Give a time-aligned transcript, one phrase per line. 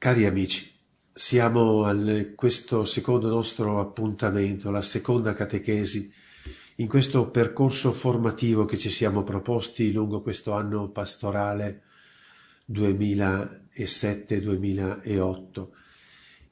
[0.00, 0.72] Cari amici,
[1.12, 1.94] siamo a
[2.34, 6.10] questo secondo nostro appuntamento, la seconda catechesi,
[6.76, 11.82] in questo percorso formativo che ci siamo proposti lungo questo anno pastorale
[12.72, 15.66] 2007-2008.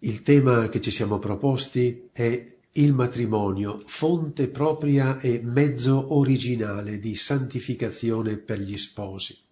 [0.00, 7.14] Il tema che ci siamo proposti è il matrimonio, fonte propria e mezzo originale di
[7.14, 9.46] santificazione per gli sposi.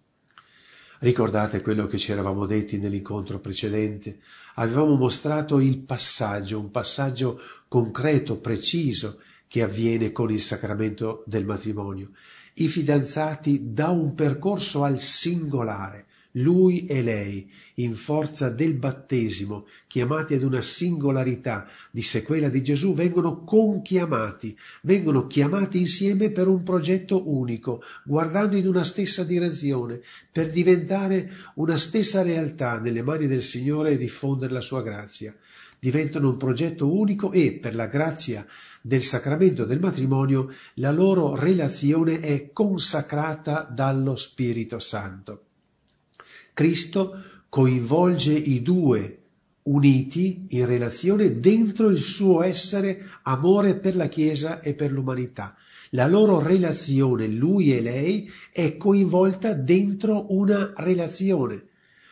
[0.99, 4.19] Ricordate quello che ci eravamo detti nell'incontro precedente?
[4.55, 12.09] Avevamo mostrato il passaggio, un passaggio concreto, preciso, che avviene con il sacramento del matrimonio.
[12.55, 16.06] I fidanzati da un percorso al singolare,
[16.37, 22.93] lui e lei, in forza del battesimo, chiamati ad una singolarità di sequela di Gesù,
[22.93, 30.01] vengono conchiamati, vengono chiamati insieme per un progetto unico, guardando in una stessa direzione,
[30.31, 35.35] per diventare una stessa realtà nelle mani del Signore e diffondere la sua grazia.
[35.79, 38.45] Diventano un progetto unico e, per la grazia
[38.81, 45.46] del sacramento del matrimonio, la loro relazione è consacrata dallo Spirito Santo.
[46.57, 49.19] Cristo coinvolge i due
[49.65, 55.55] uniti in relazione dentro il suo essere amore per la Chiesa e per l'umanità.
[55.91, 61.66] La loro relazione, lui e lei, è coinvolta dentro una relazione.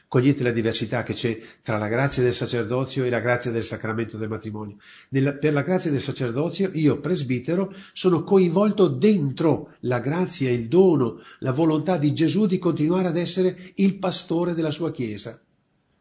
[0.08, 4.18] Cogliete la diversità che c'è tra la grazia del sacerdozio e la grazia del sacramento
[4.18, 4.78] del matrimonio.
[5.10, 11.20] Nella, per la grazia del sacerdozio io, presbitero, sono coinvolto dentro la grazia, il dono,
[11.40, 15.40] la volontà di Gesù di continuare ad essere il pastore della sua Chiesa.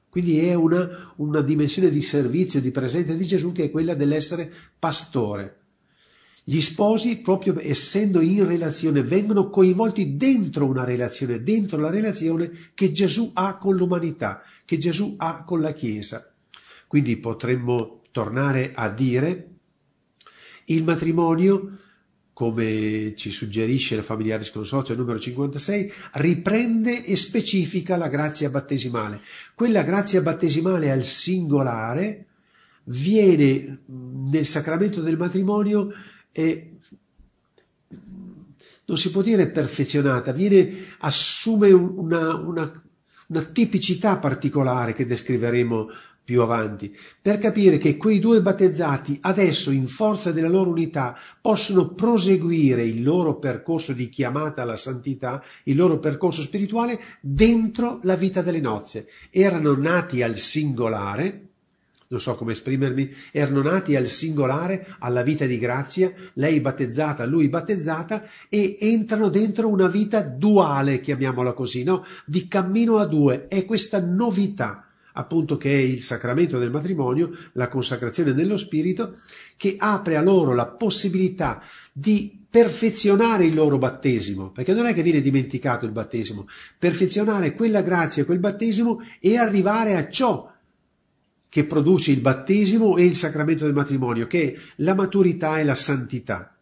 [0.08, 4.52] Quindi è una, una dimensione di servizio, di presenza di Gesù che è quella dell'essere
[4.78, 5.63] pastore.
[6.46, 12.92] Gli sposi, proprio essendo in relazione, vengono coinvolti dentro una relazione, dentro la relazione che
[12.92, 16.30] Gesù ha con l'umanità, che Gesù ha con la Chiesa.
[16.86, 19.48] Quindi potremmo tornare a dire
[20.66, 21.78] il matrimonio,
[22.34, 29.22] come ci suggerisce la Familiaris Consortio numero 56, riprende e specifica la grazia battesimale.
[29.54, 32.26] Quella grazia battesimale al singolare
[32.84, 35.90] viene nel sacramento del matrimonio
[36.34, 36.66] è,
[38.86, 42.82] non si può dire perfezionata, viene, assume una, una,
[43.28, 45.88] una tipicità particolare che descriveremo
[46.24, 51.90] più avanti, per capire che quei due battezzati adesso, in forza della loro unità, possono
[51.90, 58.42] proseguire il loro percorso di chiamata alla santità, il loro percorso spirituale dentro la vita
[58.42, 59.06] delle nozze.
[59.30, 61.48] Erano nati al singolare,
[62.14, 67.48] non so come esprimermi, erano nati al singolare, alla vita di grazia, lei battezzata, lui
[67.48, 72.04] battezzata, e entrano dentro una vita duale, chiamiamola così, no?
[72.24, 73.48] Di cammino a due.
[73.48, 79.16] È questa novità, appunto, che è il sacramento del matrimonio, la consacrazione dello spirito,
[79.56, 81.60] che apre a loro la possibilità
[81.92, 86.46] di perfezionare il loro battesimo, perché non è che viene dimenticato il battesimo,
[86.78, 90.53] perfezionare quella grazia, quel battesimo e arrivare a ciò
[91.54, 95.76] che produce il battesimo e il sacramento del matrimonio, che è la maturità e la
[95.76, 96.58] santità.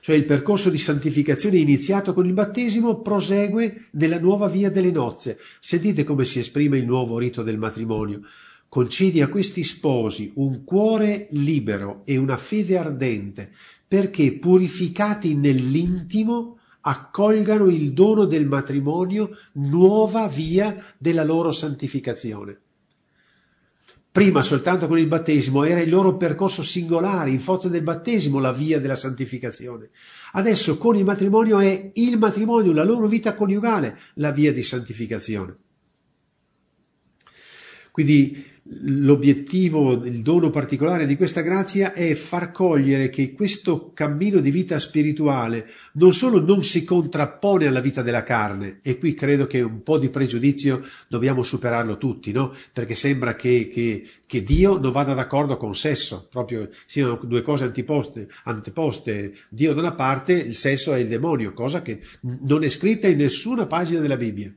[0.00, 5.38] Cioè il percorso di santificazione iniziato con il battesimo prosegue nella nuova via delle nozze.
[5.60, 8.22] Sentite come si esprime il nuovo rito del matrimonio.
[8.66, 13.52] Concedi a questi sposi un cuore libero e una fede ardente,
[13.86, 22.60] perché purificati nell'intimo accolgano il dono del matrimonio, nuova via della loro santificazione.
[24.12, 28.52] Prima soltanto con il battesimo era il loro percorso singolare, in forza del battesimo, la
[28.52, 29.90] via della santificazione.
[30.32, 35.56] Adesso con il matrimonio è il matrimonio, la loro vita coniugale, la via di santificazione.
[38.00, 38.46] Quindi
[38.82, 44.78] l'obiettivo, il dono particolare di questa grazia è far cogliere che questo cammino di vita
[44.78, 49.82] spirituale non solo non si contrappone alla vita della carne, e qui credo che un
[49.82, 52.54] po' di pregiudizio dobbiamo superarlo tutti, no?
[52.72, 57.64] Perché sembra che, che, che Dio non vada d'accordo con sesso, proprio siano due cose
[57.64, 59.34] antiposte, anteposte.
[59.50, 63.18] Dio da una parte, il sesso è il demonio, cosa che non è scritta in
[63.18, 64.54] nessuna pagina della Bibbia.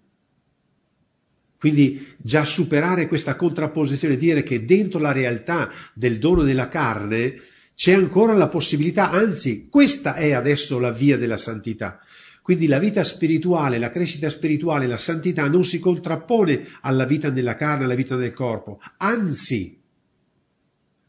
[1.63, 7.35] Quindi già superare questa contrapposizione, dire che dentro la realtà del dono della carne
[7.73, 11.99] c'è ancora la possibilità, anzi questa è adesso la via della santità.
[12.41, 17.55] Quindi la vita spirituale, la crescita spirituale, la santità non si contrappone alla vita nella
[17.55, 19.79] carne, alla vita del corpo, anzi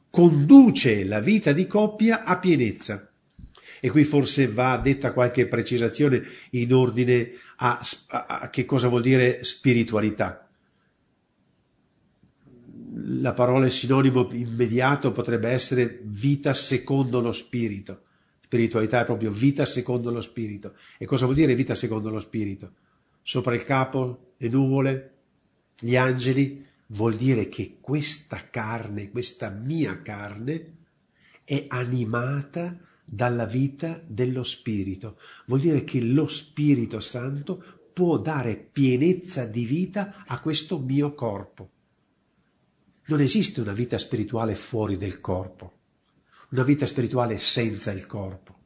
[0.08, 3.10] conduce la vita di coppia a pienezza.
[3.80, 7.80] E qui forse va detta qualche precisazione in ordine a,
[8.10, 10.43] a, a che cosa vuol dire spiritualità.
[13.06, 18.02] La parola sinonimo immediato potrebbe essere vita secondo lo spirito.
[18.40, 20.74] Spiritualità è proprio vita secondo lo spirito.
[20.98, 22.72] E cosa vuol dire vita secondo lo spirito?
[23.22, 25.12] Sopra il capo, le nuvole,
[25.78, 30.72] gli angeli, vuol dire che questa carne, questa mia carne,
[31.44, 35.18] è animata dalla vita dello Spirito.
[35.46, 37.62] Vuol dire che lo Spirito Santo
[37.92, 41.70] può dare pienezza di vita a questo mio corpo.
[43.06, 45.72] Non esiste una vita spirituale fuori del corpo,
[46.50, 48.62] una vita spirituale senza il corpo.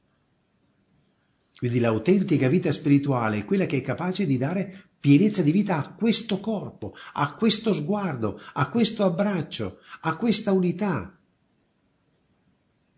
[1.59, 5.93] Quindi l'autentica vita spirituale è quella che è capace di dare pienezza di vita a
[5.93, 11.19] questo corpo, a questo sguardo, a questo abbraccio, a questa unità.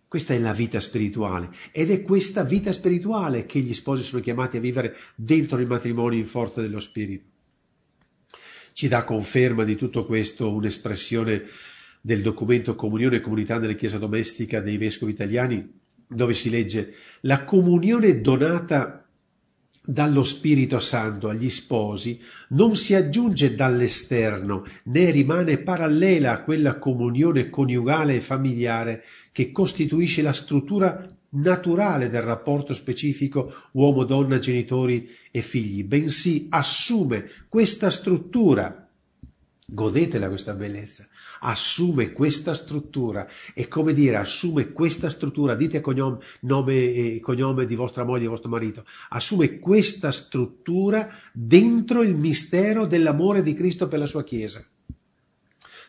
[0.07, 4.59] Questa è la vita spirituale ed è questa vita spirituale che gli sposi sono chiamati
[4.59, 7.30] a vivere dentro il matrimonio in forza dello spirito.
[8.73, 11.45] Ci dà conferma di tutto questo un'espressione
[12.01, 17.45] del documento Comunione e Comunità nella Chiesa Domestica dei Vescovi Italiani, dove si legge la
[17.45, 19.05] comunione donata
[19.83, 22.21] dallo Spirito Santo agli sposi
[22.51, 29.03] non si aggiunge dall'esterno né rimane parallela a quella comunione coniugale e familiare
[29.33, 37.91] che costituisce la struttura naturale del rapporto specifico uomo-donna, genitori e figli, bensì assume questa
[37.91, 38.89] struttura.
[39.73, 41.07] Godetela questa bellezza
[41.41, 47.75] assume questa struttura e come dire assume questa struttura, dite cognome, nome e cognome di
[47.75, 53.99] vostra moglie e vostro marito, assume questa struttura dentro il mistero dell'amore di Cristo per
[53.99, 54.65] la sua Chiesa.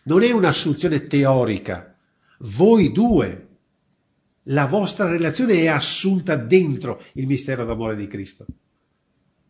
[0.04, 1.96] Non è un'assunzione teorica,
[2.40, 3.48] voi due,
[4.46, 8.46] la vostra relazione è assunta dentro il mistero d'amore di Cristo.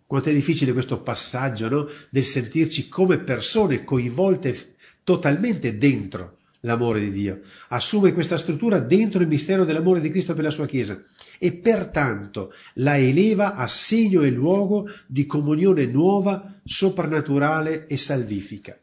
[0.05, 1.87] Quanto è difficile questo passaggio, no?
[2.09, 4.73] Del sentirci come persone coinvolte
[5.03, 7.39] totalmente dentro l'amore di Dio,
[7.69, 11.01] assume questa struttura dentro il mistero dell'amore di Cristo per la sua Chiesa
[11.39, 18.77] e pertanto la eleva a segno e luogo di comunione nuova, soprannaturale e salvifica.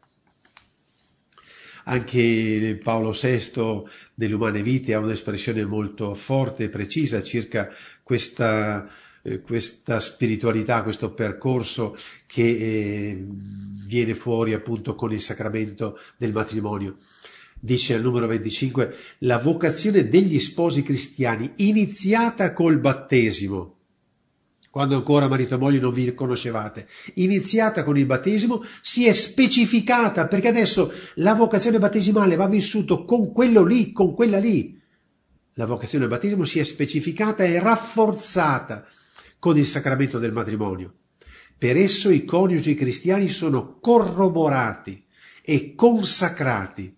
[1.85, 3.83] Anche Paolo VI
[4.19, 7.69] delle umane vite ha un'espressione molto forte e precisa circa
[8.03, 8.85] questa,
[9.21, 11.95] eh, questa spiritualità, questo percorso
[12.25, 13.25] che eh,
[13.85, 16.97] viene fuori appunto con il sacramento del matrimonio.
[17.57, 23.77] Dice al numero 25, la vocazione degli sposi cristiani iniziata col battesimo,
[24.69, 30.27] quando ancora marito e moglie non vi conoscevate, iniziata con il battesimo, si è specificata
[30.27, 34.79] perché adesso la vocazione battesimale va vissuto con quello lì, con quella lì.
[35.53, 38.85] La vocazione del battesimo si è specificata e rafforzata
[39.39, 40.93] con il sacramento del matrimonio.
[41.57, 45.03] Per esso i coniugi cristiani sono corroborati
[45.41, 46.95] e consacrati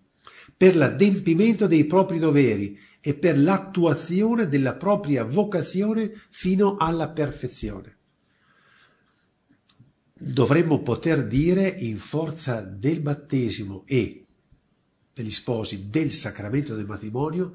[0.55, 7.97] per l'adempimento dei propri doveri e per l'attuazione della propria vocazione fino alla perfezione.
[10.13, 14.25] Dovremmo poter dire in forza del battesimo e
[15.13, 17.53] degli sposi del sacramento del matrimonio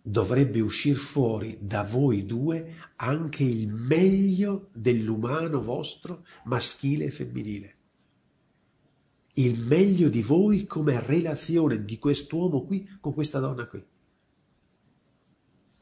[0.00, 7.74] dovrebbe uscire fuori da voi due anche il meglio dell'umano vostro maschile e femminile.
[9.34, 13.82] Il meglio di voi come relazione di quest'uomo qui con questa donna qui.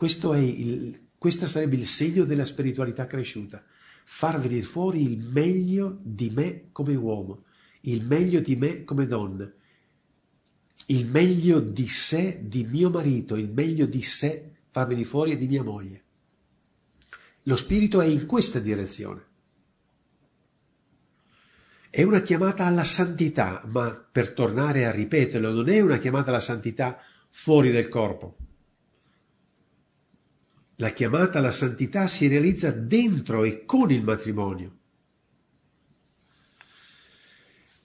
[0.02, 3.62] Il, questo sarebbe il segno della spiritualità cresciuta.
[4.04, 7.38] Far venire fuori il meglio di me come uomo,
[7.83, 9.50] il meglio di me come donna,
[10.87, 15.62] il meglio di sé di mio marito, il meglio di sé farveni fuori di mia
[15.62, 16.02] moglie.
[17.45, 19.26] Lo spirito è in questa direzione.
[21.90, 26.40] È una chiamata alla santità, ma per tornare a ripeterlo, non è una chiamata alla
[26.40, 28.37] santità fuori del corpo.
[30.80, 34.78] La chiamata alla santità si realizza dentro e con il matrimonio.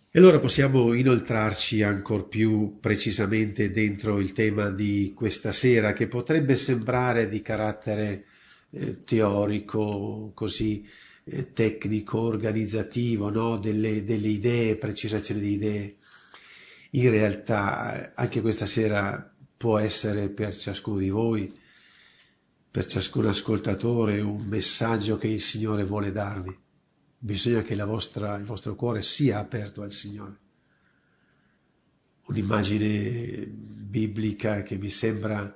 [0.09, 6.55] E allora possiamo inoltrarci ancora più precisamente dentro il tema di questa sera, che potrebbe
[6.55, 8.27] sembrare di carattere
[8.69, 10.87] eh, teorico, così
[11.25, 13.57] eh, tecnico, organizzativo, no?
[13.57, 15.95] delle, delle idee, precisazione di idee.
[16.91, 21.63] In realtà anche questa sera può essere per ciascuno di voi,
[22.75, 26.53] per ciascun ascoltatore, un messaggio che il Signore vuole darvi
[27.17, 30.39] bisogna che vostra, il vostro cuore sia aperto al Signore.
[32.25, 35.55] Un'immagine biblica che mi sembra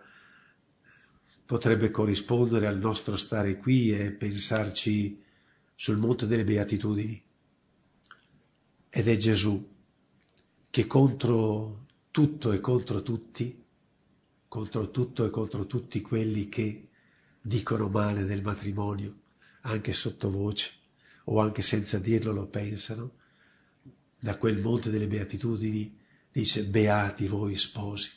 [1.45, 5.21] potrebbe corrispondere al nostro stare qui e pensarci
[5.75, 7.21] sul monte delle beatitudini.
[8.91, 9.69] Ed è Gesù
[10.69, 13.61] che contro tutto e contro tutti,
[14.47, 16.88] contro tutto e contro tutti quelli che
[17.49, 19.21] dicono male del matrimonio,
[19.61, 20.71] anche sottovoce
[21.25, 23.15] o anche senza dirlo lo pensano,
[24.19, 25.97] da quel monte delle beatitudini
[26.31, 28.11] dice beati voi sposi.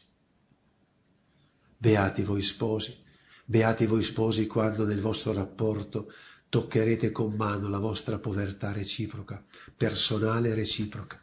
[1.78, 3.02] Beati voi sposi,
[3.46, 6.12] beati voi sposi quando nel vostro rapporto
[6.50, 9.42] toccherete con mano la vostra povertà reciproca,
[9.74, 11.18] personale e reciproca,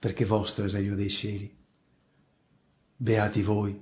[0.00, 1.56] perché vostro è il regno dei cieli.
[2.96, 3.80] Beati voi,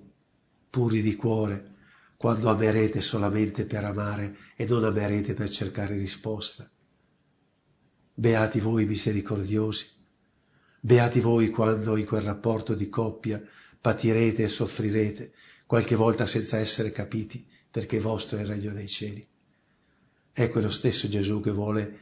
[0.69, 1.77] puri di cuore,
[2.19, 6.69] quando amerete solamente per amare e non amerete per cercare risposta.
[8.13, 9.87] Beati voi misericordiosi,
[10.81, 13.41] beati voi quando in quel rapporto di coppia
[13.81, 15.33] patirete e soffrirete,
[15.65, 19.25] qualche volta senza essere capiti, perché vostro è il regno dei cieli.
[20.33, 21.99] È quello stesso Gesù che vuole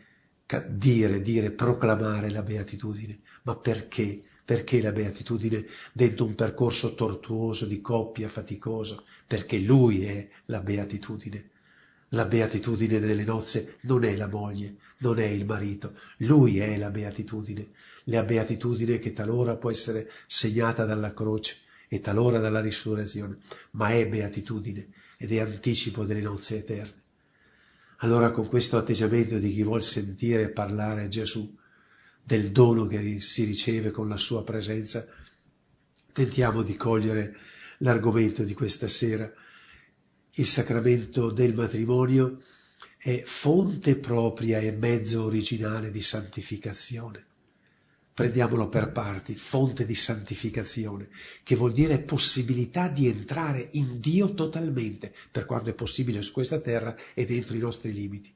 [0.69, 3.21] dire, dire, proclamare la beatitudine.
[3.43, 4.23] Ma perché?
[4.47, 9.05] Perché la beatitudine dentro un percorso tortuoso di coppia faticoso?
[9.27, 11.51] Perché Lui è la beatitudine.
[12.11, 16.91] La beatitudine delle nozze non è la moglie, non è il marito, Lui è la
[16.91, 17.71] beatitudine.
[18.05, 21.57] La beatitudine che talora può essere segnata dalla croce
[21.89, 23.39] e talora dalla risurrezione,
[23.73, 27.03] ma è beatitudine ed è anticipo delle nozze eterne.
[27.97, 31.53] Allora con questo atteggiamento di chi vuol sentire parlare Gesù,
[32.27, 35.07] del dono che si riceve con la sua presenza,
[36.13, 37.37] tentiamo di cogliere
[37.79, 39.33] l'argomento di questa sera.
[40.33, 42.43] Il sacramento del matrimonio
[42.99, 47.27] è fonte propria e mezzo originale di santificazione
[48.13, 51.11] prendiamolo per parti, fonte di santificazione,
[51.43, 56.59] che vuol dire possibilità di entrare in Dio totalmente, per quanto è possibile su questa
[56.59, 58.35] terra e dentro i nostri limiti.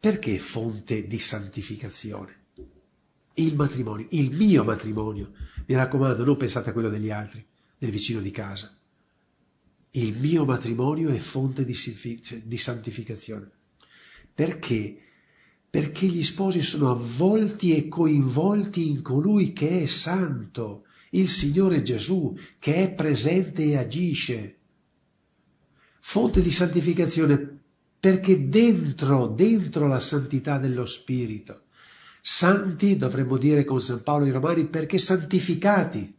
[0.00, 2.41] Perché fonte di santificazione?
[3.34, 5.32] Il matrimonio, il mio matrimonio,
[5.66, 7.44] mi raccomando, non pensate a quello degli altri,
[7.78, 8.76] del vicino di casa.
[9.92, 11.76] Il mio matrimonio è fonte di,
[12.44, 13.50] di santificazione.
[14.34, 15.02] Perché?
[15.72, 22.36] perché gli sposi sono avvolti e coinvolti in colui che è santo, il Signore Gesù,
[22.58, 24.58] che è presente e agisce.
[25.98, 27.60] Fonte di santificazione
[27.98, 31.61] perché dentro, dentro la santità dello Spirito,
[32.24, 36.14] santi dovremmo dire con San Paolo ai Romani perché santificati.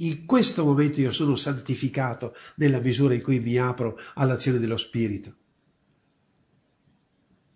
[0.00, 5.34] In questo momento io sono santificato nella misura in cui mi apro all'azione dello Spirito.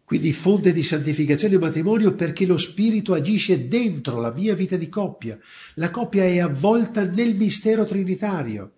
[0.05, 4.89] Quindi fonte di santificazione del matrimonio perché lo Spirito agisce dentro la mia vita di
[4.89, 5.39] coppia.
[5.75, 8.73] La coppia è avvolta nel mistero trinitario.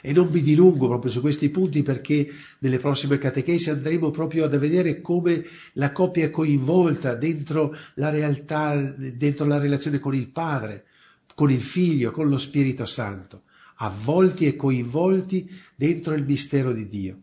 [0.00, 2.28] E non mi dilungo proprio su questi punti perché
[2.58, 8.74] nelle prossime catechesi andremo proprio a vedere come la coppia è coinvolta dentro la realtà,
[8.76, 10.84] dentro la relazione con il Padre,
[11.34, 13.42] con il Figlio, con lo Spirito Santo,
[13.76, 17.18] avvolti e coinvolti dentro il mistero di Dio.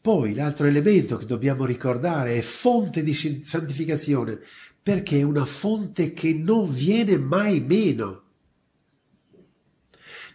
[0.00, 4.38] Poi l'altro elemento che dobbiamo ricordare è fonte di santificazione,
[4.82, 8.22] perché è una fonte che non viene mai meno.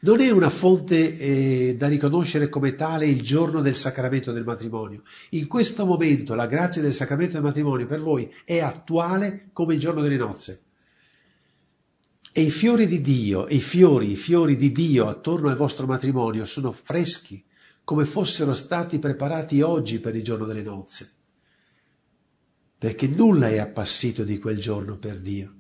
[0.06, 5.02] Non è una fonte eh, da riconoscere come tale il giorno del sacramento del matrimonio.
[5.32, 9.80] In questo momento la grazia del sacramento del matrimonio per voi è attuale come il
[9.80, 10.62] giorno delle nozze.
[12.32, 16.46] E i fiori di Dio, i fiori, i fiori di Dio attorno al vostro matrimonio
[16.46, 17.44] sono freschi,
[17.84, 21.14] come fossero stati preparati oggi per il giorno delle nozze,
[22.78, 25.56] perché nulla è appassito di quel giorno per Dio.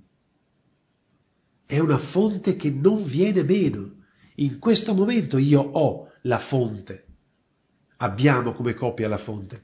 [1.65, 3.94] È una fonte che non viene meno.
[4.35, 7.05] In questo momento io ho la fonte.
[7.97, 9.63] Abbiamo come coppia la fonte.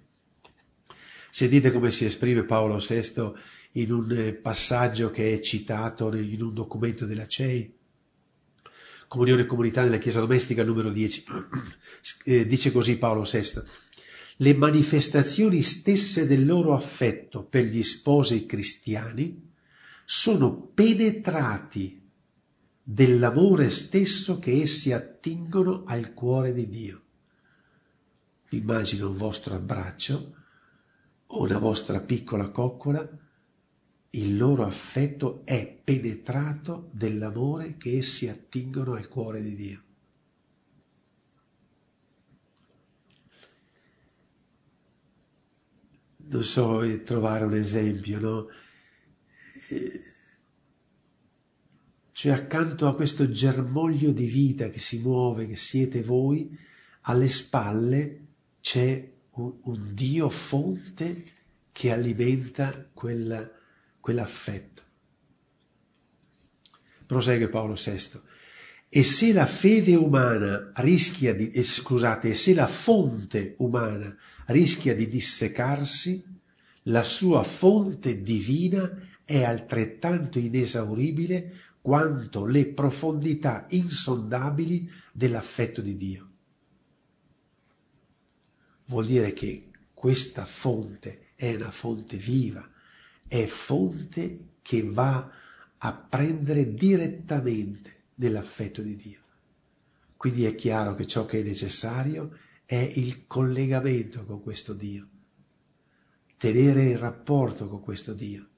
[1.29, 3.31] Sentite come si esprime Paolo VI
[3.73, 7.79] in un eh, passaggio che è citato in un documento della CEI
[9.11, 11.25] comunione e comunità nella Chiesa domestica numero 10.
[12.23, 13.61] Eh, dice così Paolo VI.
[14.37, 19.51] Le manifestazioni stesse del loro affetto per gli sposi cristiani
[20.03, 22.00] sono penetrati
[22.83, 27.01] dell'amore stesso che essi attingono al cuore di Dio.
[28.49, 30.35] Immagino un vostro abbraccio
[31.27, 33.07] o una vostra piccola coccola
[34.13, 39.83] il loro affetto è penetrato dell'amore che essi attingono al cuore di Dio.
[46.31, 48.47] Non so eh, trovare un esempio, no?
[52.21, 56.55] Cioè accanto a questo germoglio di vita che si muove, che siete voi,
[57.05, 58.25] alle spalle
[58.61, 61.23] c'è un, un Dio fonte
[61.71, 63.51] che alimenta quella
[63.99, 64.81] quell'affetto.
[67.07, 68.21] prosegue Paolo VI,
[68.87, 74.93] e se la fede umana rischia di, eh, scusate, e se la fonte umana rischia
[74.93, 76.23] di dissecarsi,
[76.83, 86.29] la sua fonte divina è altrettanto inesauribile quanto le profondità insondabili dell'affetto di Dio.
[88.85, 92.69] Vuol dire che questa fonte è una fonte viva,
[93.27, 95.31] è fonte che va
[95.77, 99.19] a prendere direttamente nell'affetto di Dio.
[100.17, 105.07] Quindi è chiaro che ciò che è necessario è il collegamento con questo Dio,
[106.37, 108.50] tenere il rapporto con questo Dio.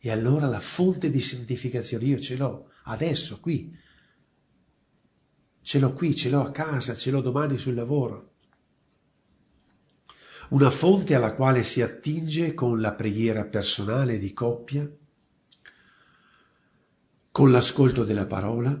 [0.00, 3.76] E allora la fonte di santificazione io ce l'ho adesso, qui.
[5.60, 8.34] Ce l'ho qui, ce l'ho a casa, ce l'ho domani sul lavoro.
[10.50, 14.90] Una fonte alla quale si attinge con la preghiera personale di coppia,
[17.30, 18.80] con l'ascolto della parola,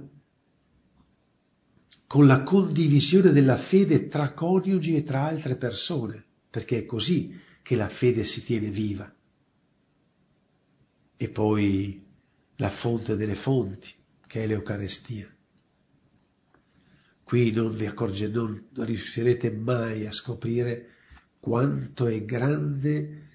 [2.06, 7.76] con la condivisione della fede tra coniugi e tra altre persone, perché è così che
[7.76, 9.14] la fede si tiene viva.
[11.20, 12.06] E poi
[12.56, 13.92] la fonte delle fonti,
[14.26, 15.28] che è l'Eucarestia.
[17.24, 20.94] Qui non vi accorgete, non riuscirete mai a scoprire
[21.40, 23.26] quanto è grande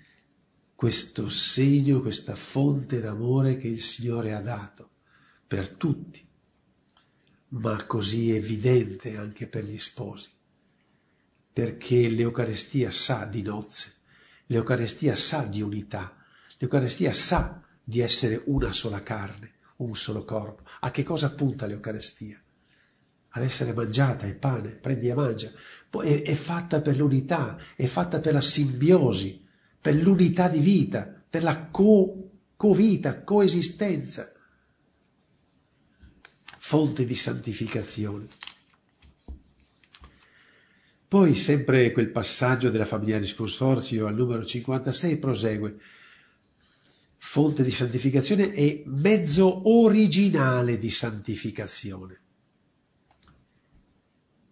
[0.75, 4.89] questo segno, questa fonte d'amore che il Signore ha dato
[5.45, 6.25] per tutti,
[7.49, 10.29] ma così evidente anche per gli sposi,
[11.53, 13.93] perché l'Eucarestia sa di nozze,
[14.47, 16.17] l'Eucarestia sa di unità,
[16.57, 20.63] l'Eucarestia sa di essere una sola carne, un solo corpo.
[20.79, 22.41] A che cosa punta l'Eucarestia?
[23.35, 25.51] Ad essere mangiata, è pane, prendi e mangia.
[25.89, 29.45] Poi è, fatta per l'unità, è fatta per la simbiosi,
[29.79, 34.31] per l'unità di vita, per la co, co-vita, coesistenza
[36.65, 38.27] fonte di santificazione.
[41.07, 45.77] Poi sempre quel passaggio della familiare consorzio al numero 56 prosegue.
[47.25, 52.19] Fonte di santificazione e mezzo originale di santificazione.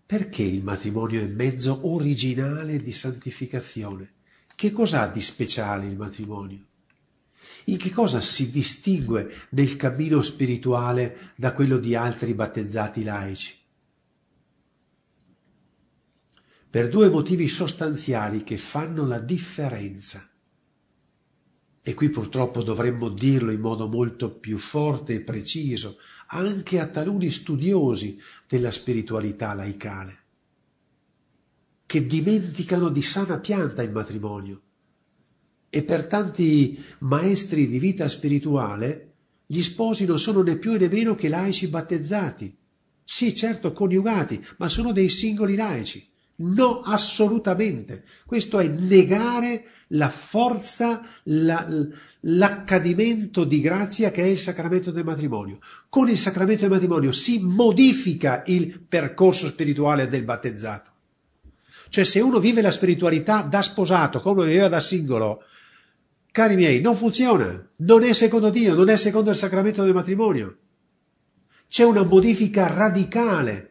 [0.03, 4.13] Perché il matrimonio è mezzo originale di santificazione?
[4.55, 6.65] Che cos'ha di speciale il matrimonio?
[7.65, 13.55] In che cosa si distingue nel cammino spirituale da quello di altri battezzati laici?
[16.69, 20.30] Per due motivi sostanziali che fanno la differenza.
[21.83, 27.31] E qui purtroppo dovremmo dirlo in modo molto più forte e preciso anche a taluni
[27.31, 30.19] studiosi della spiritualità laicale,
[31.85, 34.61] che dimenticano di sana pianta il matrimonio
[35.73, 39.13] e per tanti maestri di vita spirituale
[39.45, 42.57] gli sposi non sono né più né meno che laici battezzati.
[43.03, 46.10] Sì, certo, coniugati, ma sono dei singoli laici.
[46.37, 48.03] No, assolutamente.
[48.25, 51.67] Questo è negare la forza, la,
[52.21, 55.59] l'accadimento di grazia che è il sacramento del matrimonio.
[55.89, 60.89] Con il sacramento del matrimonio si modifica il percorso spirituale del battezzato.
[61.89, 65.43] Cioè se uno vive la spiritualità da sposato come viveva da singolo,
[66.31, 70.57] Cari miei, non funziona, non è secondo Dio, non è secondo il sacramento del matrimonio.
[71.67, 73.70] C'è una modifica radicale.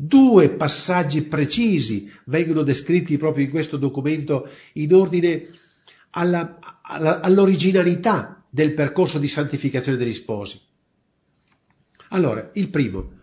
[0.00, 5.44] Due passaggi precisi vengono descritti proprio in questo documento in ordine
[6.10, 10.60] alla, alla, all'originalità del percorso di santificazione degli sposi.
[12.10, 13.14] Allora, il primo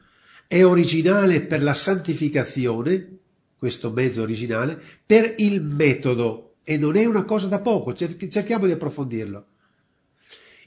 [0.47, 3.19] è originale per la santificazione,
[3.57, 8.73] questo mezzo originale, per il metodo e non è una cosa da poco, cerchiamo di
[8.73, 9.45] approfondirlo.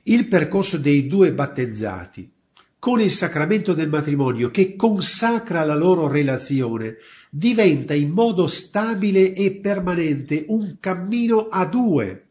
[0.04, 2.32] Il percorso dei due battezzati
[2.78, 6.96] con il sacramento del matrimonio che consacra la loro relazione
[7.30, 12.24] diventa in modo stabile e permanente un cammino a due.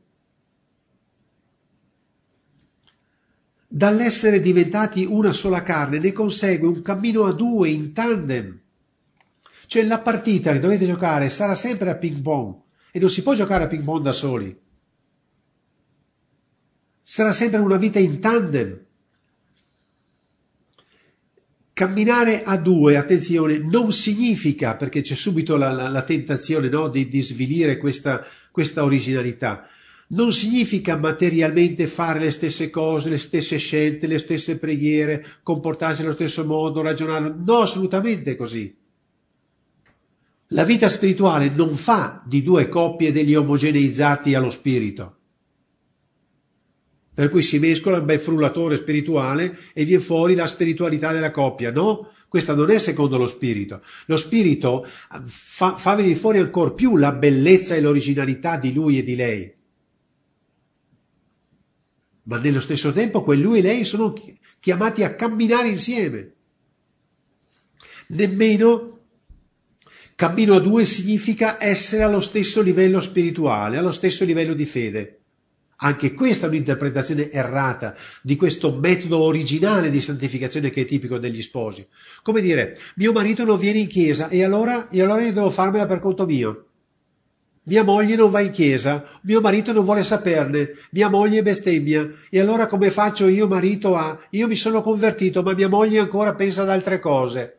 [3.67, 8.59] Dall'essere diventati una sola carne ne consegue un cammino a due in tandem.
[9.67, 12.55] Cioè la partita che dovete giocare sarà sempre a ping pong
[12.91, 14.57] e non si può giocare a ping pong da soli.
[17.03, 18.85] Sarà sempre una vita in tandem.
[21.77, 27.07] Camminare a due, attenzione, non significa, perché c'è subito la, la, la tentazione no, di,
[27.07, 29.67] di, svilire questa, questa originalità,
[30.07, 36.13] non significa materialmente fare le stesse cose, le stesse scelte, le stesse preghiere, comportarsi allo
[36.13, 37.31] stesso modo, ragionare.
[37.37, 38.75] No, assolutamente così.
[40.47, 45.16] La vita spirituale non fa di due coppie degli omogeneizzati allo spirito.
[47.17, 51.71] Per cui si mescola un bel frullatore spirituale e viene fuori la spiritualità della coppia.
[51.71, 53.81] No, questa non è secondo lo spirito.
[54.05, 54.85] Lo spirito
[55.25, 59.51] fa, fa venire fuori ancora più la bellezza e l'originalità di lui e di lei.
[62.25, 64.13] Ma nello stesso tempo quel lui e lei sono
[64.59, 66.33] chiamati a camminare insieme.
[68.09, 68.99] Nemmeno
[70.13, 75.21] cammino a due significa essere allo stesso livello spirituale, allo stesso livello di fede.
[75.79, 81.41] Anche questa è un'interpretazione errata di questo metodo originale di santificazione che è tipico degli
[81.41, 81.85] sposi.
[82.23, 85.85] Come dire, mio marito non viene in chiesa e allora, e allora io devo farmela
[85.85, 86.65] per conto mio.
[87.67, 92.39] Mia moglie non va in chiesa, mio marito non vuole saperne, mia moglie bestemmia, e
[92.39, 94.17] allora come faccio io marito a...
[94.31, 97.57] Io mi sono convertito, ma mia moglie ancora pensa ad altre cose.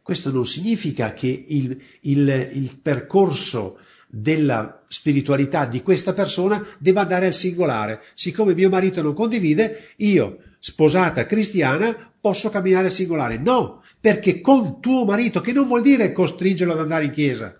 [0.00, 3.78] Questo non significa che il, il, il percorso
[4.14, 8.02] della spiritualità di questa persona debba andare al singolare.
[8.12, 13.38] Siccome mio marito non condivide, io, sposata cristiana, posso camminare al singolare.
[13.38, 17.58] No, perché con tuo marito, che non vuol dire costringerlo ad andare in chiesa,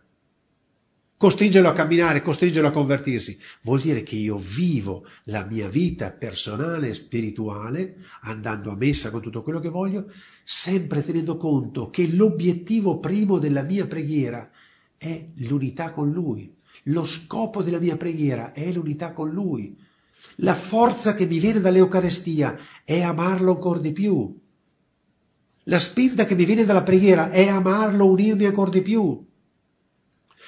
[1.16, 6.88] costringerlo a camminare, costringerlo a convertirsi, vuol dire che io vivo la mia vita personale
[6.88, 10.12] e spirituale, andando a messa con tutto quello che voglio,
[10.44, 14.50] sempre tenendo conto che l'obiettivo primo della mia preghiera
[15.02, 16.54] è l'unità con Lui.
[16.84, 19.76] Lo scopo della mia preghiera è l'unità con Lui.
[20.36, 24.40] La forza che mi viene dall'Eucarestia è amarlo ancora di più.
[25.64, 29.26] La spinta che mi viene dalla preghiera è amarlo, unirmi ancora di più.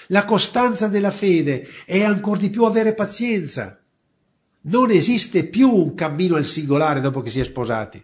[0.09, 3.83] La costanza della fede è ancora di più avere pazienza.
[4.63, 8.03] Non esiste più un cammino al singolare dopo che si è sposati.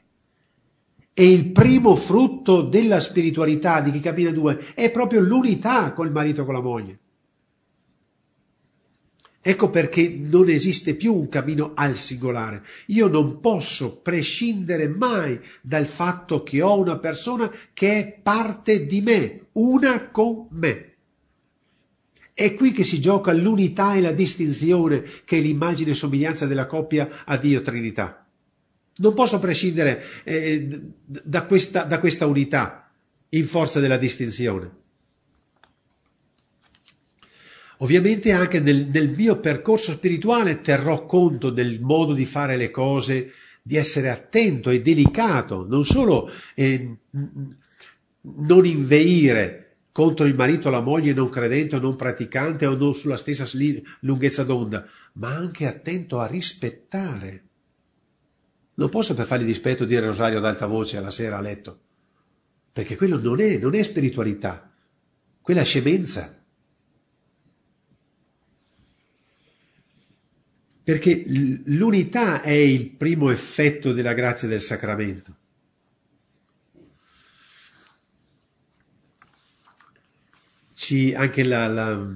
[1.12, 6.42] E il primo frutto della spiritualità di chi cammina due è proprio l'unità col marito
[6.42, 6.99] e con la moglie.
[9.42, 12.62] Ecco perché non esiste più un cammino al singolare.
[12.87, 19.01] Io non posso prescindere mai dal fatto che ho una persona che è parte di
[19.01, 20.94] me, una con me.
[22.35, 26.66] È qui che si gioca l'unità e la distinzione che è l'immagine e somiglianza della
[26.66, 28.19] coppia a Dio Trinità.
[29.00, 30.68] Non posso prescindere eh,
[31.04, 32.90] da, questa, da questa unità
[33.30, 34.78] in forza della distinzione.
[37.78, 43.32] Ovviamente anche nel, nel, mio percorso spirituale terrò conto del modo di fare le cose,
[43.62, 46.96] di essere attento e delicato, non solo eh,
[48.20, 52.94] non inveire contro il marito o la moglie non credente o non praticante o non
[52.94, 53.46] sulla stessa
[54.00, 57.44] lunghezza d'onda, ma anche attento a rispettare
[58.74, 61.80] non posso per fargli dispetto dire rosario ad alta voce alla sera a letto,
[62.72, 64.72] perché quello non è, non è spiritualità,
[65.40, 66.38] quella è scemenza.
[70.83, 75.37] Perché l'unità è il primo effetto della grazia del sacramento.
[80.74, 82.06] Ci, anche la, la,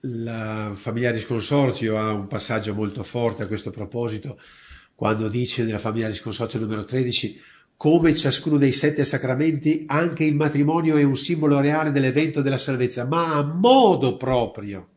[0.00, 4.38] la familiare Consorzio ha un passaggio molto forte a questo proposito
[4.98, 7.40] quando dice nella famiglia risconsorzio numero 13
[7.76, 13.06] come ciascuno dei sette sacramenti, anche il matrimonio è un simbolo reale dell'evento della salvezza,
[13.06, 14.88] ma a modo proprio.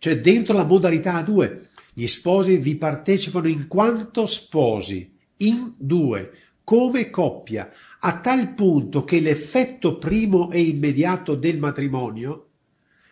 [0.00, 1.68] Cioè dentro la modalità a due.
[1.94, 6.32] Gli sposi vi partecipano in quanto sposi, in due,
[6.64, 12.48] come coppia, a tal punto che l'effetto primo e immediato del matrimonio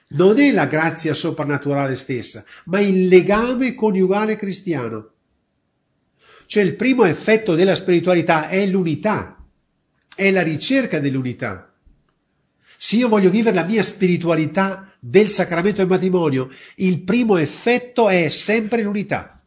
[0.09, 5.13] non è la grazia soprannaturale stessa, ma il legame coniugale cristiano.
[6.47, 9.45] Cioè il primo effetto della spiritualità è l'unità,
[10.15, 11.73] è la ricerca dell'unità.
[12.79, 18.29] Se io voglio vivere la mia spiritualità del sacramento del matrimonio, il primo effetto è
[18.29, 19.43] sempre l'unità.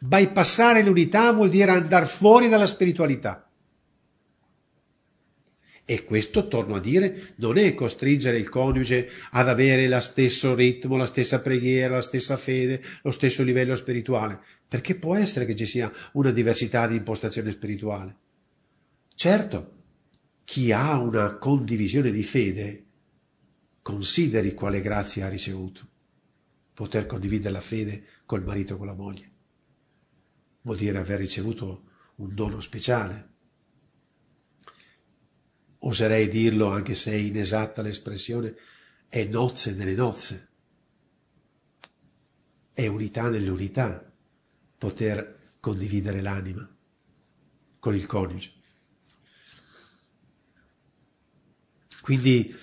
[0.00, 3.48] Bypassare l'unità vuol dire andare fuori dalla spiritualità.
[5.90, 10.98] E questo, torno a dire, non è costringere il coniuge ad avere lo stesso ritmo,
[10.98, 15.66] la stessa preghiera, la stessa fede, lo stesso livello spirituale, perché può essere che ci
[15.66, 18.16] sia una diversità di impostazione spirituale.
[19.14, 19.76] Certo,
[20.44, 22.84] chi ha una condivisione di fede
[23.82, 25.88] consideri quale grazia ha ricevuto.
[26.74, 29.30] Poter condividere la fede col marito e con la moglie.
[30.60, 31.84] Vuol dire aver ricevuto
[32.16, 33.28] un dono speciale
[35.80, 38.56] oserei dirlo anche se è inesatta l'espressione,
[39.08, 40.48] è nozze nelle nozze.
[42.72, 44.07] È unità nell'unità
[44.78, 46.66] poter condividere l'anima
[47.78, 48.52] con il coniuge.
[52.00, 52.54] Quindi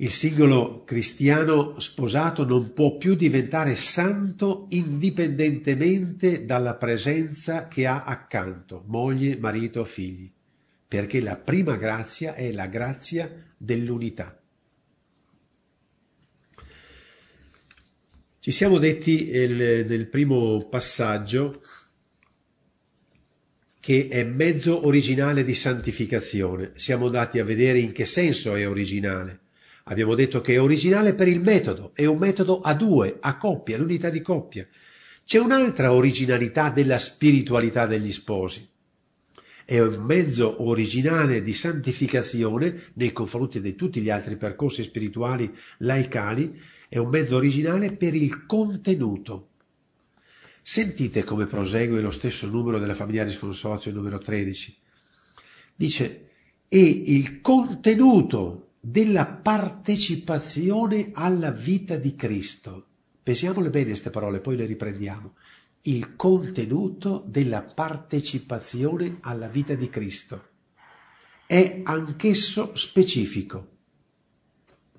[0.00, 8.84] Il singolo cristiano sposato non può più diventare santo indipendentemente dalla presenza che ha accanto,
[8.86, 10.32] moglie, marito, figli,
[10.86, 14.37] perché la prima grazia è la grazia dell'unità.
[18.48, 21.60] Ci siamo detti il, nel primo passaggio
[23.78, 26.72] che è mezzo originale di santificazione.
[26.76, 29.40] Siamo andati a vedere in che senso è originale.
[29.84, 33.76] Abbiamo detto che è originale per il metodo, è un metodo a due, a coppia,
[33.76, 34.66] l'unità di coppia.
[35.26, 38.66] C'è un'altra originalità della spiritualità degli sposi.
[39.62, 46.58] È un mezzo originale di santificazione nei confronti di tutti gli altri percorsi spirituali laicali,
[46.88, 49.48] è un mezzo originale per il contenuto.
[50.62, 54.76] Sentite come prosegue lo stesso numero della Familiaris Consorzio, numero 13.
[55.74, 56.30] Dice,
[56.68, 62.86] e il contenuto della partecipazione alla vita di Cristo.
[63.22, 65.34] Pensiamole bene queste parole, poi le riprendiamo.
[65.82, 70.48] Il contenuto della partecipazione alla vita di Cristo
[71.46, 73.76] è anch'esso specifico.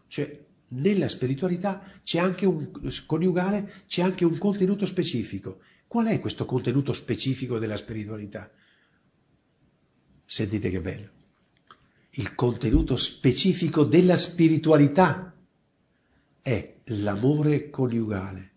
[0.07, 2.71] Cioè, nella spiritualità c'è anche un
[3.05, 5.61] coniugale, c'è anche un contenuto specifico.
[5.87, 8.51] Qual è questo contenuto specifico della spiritualità?
[10.25, 11.17] Sentite che bello
[12.13, 15.33] il contenuto specifico della spiritualità
[16.41, 18.51] è l'amore coniugale,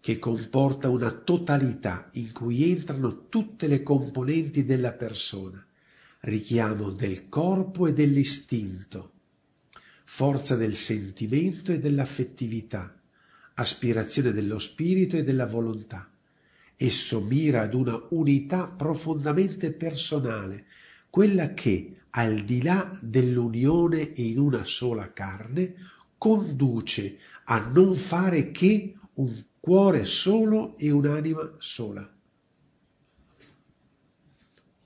[0.00, 5.64] che comporta una totalità in cui entrano tutte le componenti della persona,
[6.20, 9.12] richiamo del corpo e dell'istinto,
[10.10, 12.98] forza del sentimento e dell'affettività,
[13.54, 16.10] aspirazione dello spirito e della volontà.
[16.74, 20.64] Esso mira ad una unità profondamente personale,
[21.10, 25.74] quella che, al di là dell'unione in una sola carne,
[26.16, 32.10] conduce a non fare che un cuore solo e un'anima sola.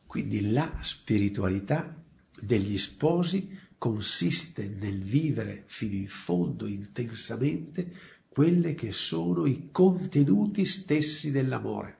[0.05, 1.97] Quindi la spiritualità
[2.39, 7.93] degli sposi consiste nel vivere fino in fondo intensamente
[8.29, 11.99] quelle che sono i contenuti stessi dell'amore.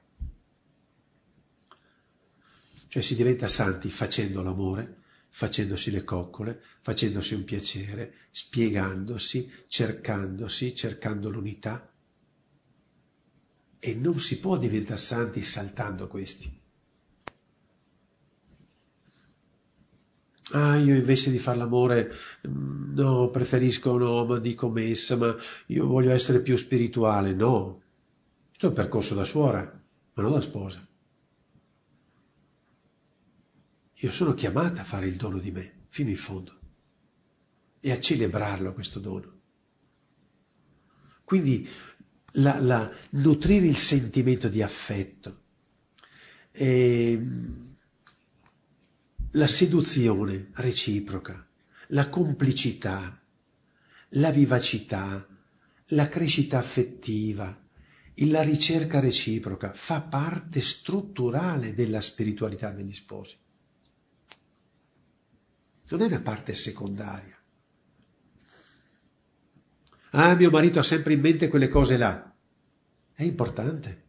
[2.87, 11.29] Cioè si diventa santi facendo l'amore, facendosi le coccole, facendosi un piacere, spiegandosi, cercandosi, cercando
[11.29, 11.93] l'unità.
[13.77, 16.61] E non si può diventare santi saltando questi.
[20.55, 22.13] Ah, io invece di fare l'amore,
[22.47, 25.35] mm, no, preferisco no, ma dico messa, ma
[25.67, 27.33] io voglio essere più spirituale.
[27.33, 27.81] No,
[28.49, 29.61] questo è un percorso da suora,
[30.13, 30.87] ma non da sposa.
[33.93, 36.59] Io sono chiamata a fare il dono di me fino in fondo
[37.79, 39.31] e a celebrarlo questo dono.
[41.23, 41.67] Quindi
[42.33, 45.41] la, la, nutrire il sentimento di affetto,
[46.51, 47.72] e, ehm,
[49.33, 51.47] la seduzione reciproca,
[51.87, 53.21] la complicità,
[54.09, 55.27] la vivacità,
[55.87, 57.61] la crescita affettiva,
[58.15, 63.37] la ricerca reciproca fa parte strutturale della spiritualità degli sposi
[65.93, 67.37] non è una parte secondaria.
[70.11, 72.33] Ah, mio marito ha sempre in mente quelle cose là.
[73.13, 74.02] È importante.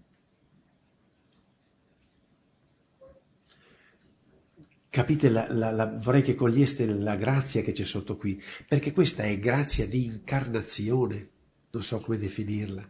[4.94, 9.24] Capite, la, la, la, vorrei che coglieste la grazia che c'è sotto qui, perché questa
[9.24, 11.30] è grazia di incarnazione,
[11.72, 12.88] non so come definirla.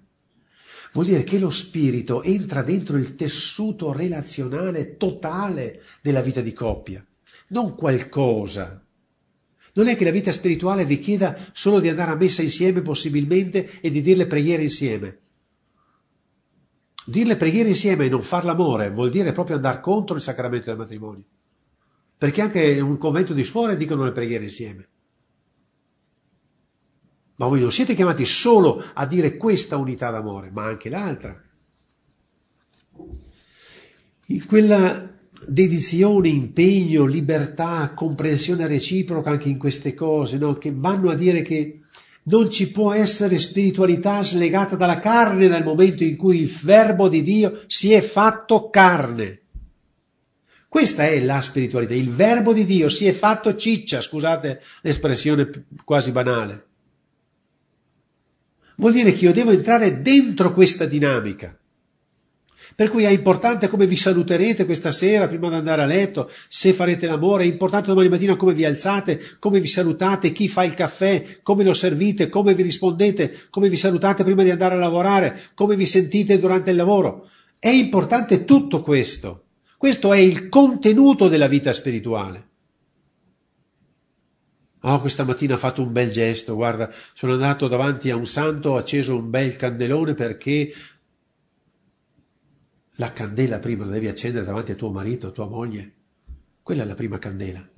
[0.93, 7.03] Vuol dire che lo spirito entra dentro il tessuto relazionale totale della vita di coppia,
[7.49, 8.85] non qualcosa
[9.73, 13.81] non è che la vita spirituale vi chieda solo di andare a messa insieme possibilmente
[13.81, 15.21] e di dirle preghiere insieme.
[17.07, 20.77] Dirle preghiere insieme e non far l'amore vuol dire proprio andare contro il sacramento del
[20.77, 21.25] matrimonio.
[22.25, 24.89] Perché anche un convento di suore dicono le preghiere insieme.
[27.37, 31.39] Ma voi non siete chiamati solo a dire questa unità d'amore, ma anche l'altra.
[34.47, 35.15] Quella
[35.47, 40.57] dedizione, impegno, libertà, comprensione reciproca anche in queste cose, no?
[40.57, 41.79] che vanno a dire che
[42.23, 47.23] non ci può essere spiritualità slegata dalla carne nel momento in cui il verbo di
[47.23, 49.41] Dio si è fatto carne.
[50.75, 56.11] Questa è la spiritualità, il verbo di Dio si è fatto ciccia, scusate l'espressione quasi
[56.11, 56.67] banale.
[58.79, 61.57] Vuol dire che io devo entrare dentro questa dinamica
[62.75, 66.73] Per cui è importante come vi saluterete questa sera prima di andare a letto, se
[66.73, 70.75] farete l'amore, è importante domani mattina come vi alzate, come vi salutate, chi fa il
[70.75, 75.41] caffè, come lo servite, come vi rispondete, come vi salutate prima di andare a lavorare,
[75.55, 77.29] come vi sentite durante il lavoro.
[77.61, 79.44] È importante tutto questo.
[79.85, 82.49] Questo è il contenuto della vita spirituale.
[84.81, 88.71] Oh, questa mattina ho fatto un bel gesto, guarda, sono andato davanti a un santo,
[88.71, 90.73] ho acceso un bel candelone perché
[92.93, 95.93] la candela prima la devi accendere davanti a tuo marito, a tua moglie.
[96.63, 97.69] Quella è la prima candela.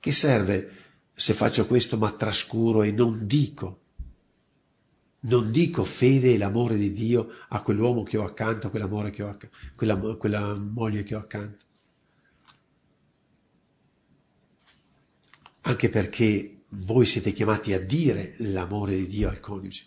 [0.00, 0.70] Che serve
[1.12, 3.83] se faccio questo ma trascuro e non dico?
[5.26, 9.28] Non dico fede e l'amore di Dio a quell'uomo che ho accanto, quell'amore che ho
[9.28, 11.64] accanto, quella, quella moglie che ho accanto.
[15.62, 19.86] Anche perché voi siete chiamati a dire l'amore di Dio al coniuge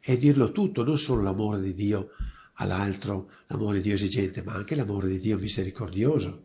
[0.00, 2.10] e dirlo tutto, non solo l'amore di Dio
[2.54, 6.44] all'altro l'amore di Dio esigente, ma anche l'amore di Dio misericordioso,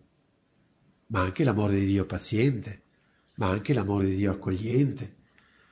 [1.08, 2.82] ma anche l'amore di Dio paziente,
[3.36, 5.16] ma anche l'amore di Dio accogliente,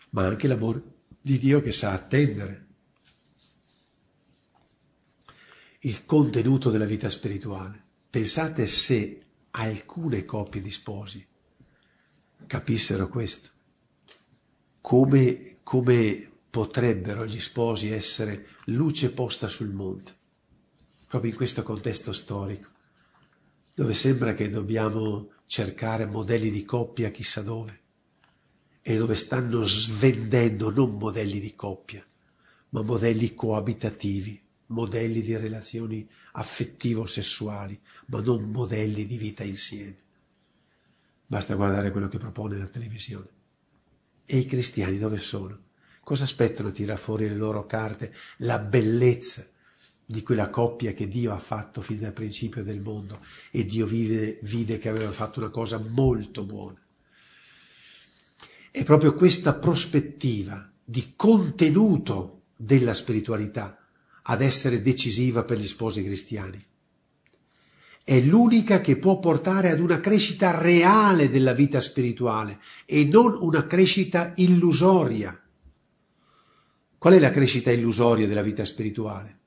[0.09, 0.97] ma anche l'amore
[1.29, 2.65] di Dio che sa attendere.
[5.81, 7.83] Il contenuto della vita spirituale.
[8.09, 11.23] Pensate se alcune coppie di sposi
[12.47, 13.49] capissero questo,
[14.81, 20.17] come, come potrebbero gli sposi essere luce posta sul monte
[21.07, 22.69] proprio in questo contesto storico,
[23.75, 27.78] dove sembra che dobbiamo cercare modelli di coppia chissà dove,
[28.81, 32.05] e dove stanno svendendo non modelli di coppia,
[32.69, 39.97] ma modelli coabitativi, modelli di relazioni affettivo-sessuali, ma non modelli di vita insieme.
[41.25, 43.27] Basta guardare quello che propone la televisione.
[44.25, 45.67] E i cristiani dove sono?
[46.01, 48.13] Cosa aspettano a tirare fuori le loro carte?
[48.37, 49.45] La bellezza
[50.05, 53.19] di quella coppia che Dio ha fatto fin dal principio del mondo
[53.51, 56.81] e Dio vide, vide che aveva fatto una cosa molto buona.
[58.71, 63.77] È proprio questa prospettiva di contenuto della spiritualità
[64.23, 66.63] ad essere decisiva per gli sposi cristiani.
[68.03, 73.65] È l'unica che può portare ad una crescita reale della vita spirituale e non una
[73.65, 75.39] crescita illusoria.
[76.97, 79.37] Qual è la crescita illusoria della vita spirituale?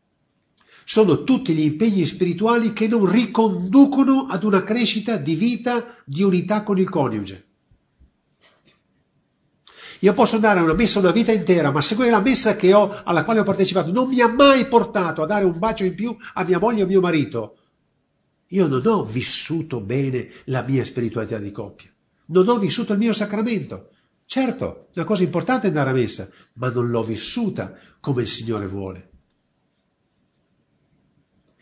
[0.85, 6.63] sono tutti gli impegni spirituali che non riconducono ad una crescita di vita di unità
[6.63, 7.52] con il coniuge.
[10.03, 13.23] Io posso andare a una messa una vita intera, ma se quella messa ho, alla
[13.25, 16.43] quale ho partecipato non mi ha mai portato a dare un bacio in più a
[16.43, 17.57] mia moglie o mio marito,
[18.49, 21.88] io non ho vissuto bene la mia spiritualità di coppia.
[22.27, 23.91] Non ho vissuto il mio sacramento.
[24.27, 28.67] Certo, è una cosa importante andare a messa, ma non l'ho vissuta come il Signore
[28.67, 29.11] vuole.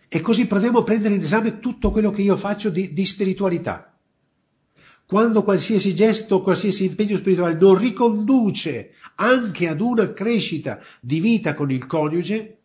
[0.09, 3.90] E così proviamo a prendere in esame tutto quello che io faccio di, di spiritualità.
[5.11, 11.73] Quando qualsiasi gesto, qualsiasi impegno spirituale non riconduce anche ad una crescita di vita con
[11.73, 12.59] il coniuge,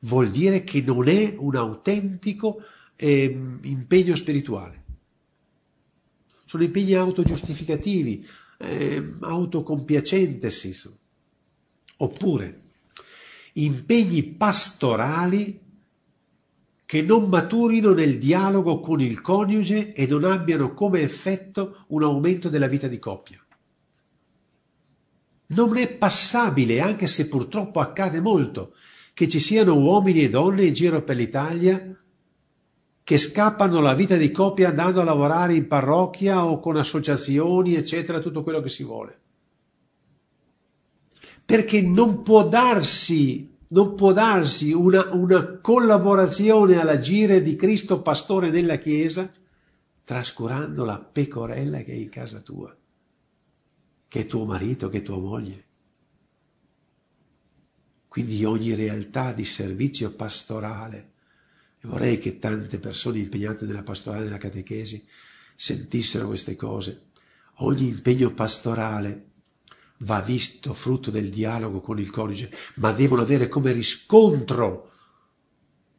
[0.00, 2.64] vuol dire che non è un autentico
[2.96, 3.22] eh,
[3.60, 4.82] impegno spirituale.
[6.44, 8.26] Sono impegni autogiustificativi,
[8.58, 10.92] eh, autocompiacentesi,
[11.98, 12.62] oppure
[13.52, 15.60] impegni pastorali
[16.92, 22.50] che non maturino nel dialogo con il coniuge e non abbiano come effetto un aumento
[22.50, 23.42] della vita di coppia.
[25.46, 28.74] Non è passabile, anche se purtroppo accade molto,
[29.14, 31.98] che ci siano uomini e donne in giro per l'Italia
[33.02, 38.20] che scappano la vita di coppia andando a lavorare in parrocchia o con associazioni, eccetera,
[38.20, 39.20] tutto quello che si vuole.
[41.42, 48.76] Perché non può darsi non può darsi una, una collaborazione all'agire di Cristo pastore della
[48.76, 49.30] Chiesa
[50.04, 52.76] trascurando la pecorella che è in casa tua,
[54.08, 55.64] che è tuo marito, che è tua moglie.
[58.08, 61.12] Quindi ogni realtà di servizio pastorale,
[61.80, 65.06] e vorrei che tante persone impegnate nella pastorale, nella catechesi,
[65.54, 67.06] sentissero queste cose,
[67.56, 69.30] ogni impegno pastorale
[70.02, 74.90] va visto frutto del dialogo con il coniuge, ma devono avere come riscontro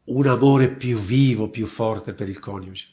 [0.06, 2.88] un amore più vivo, più forte per il coniuge.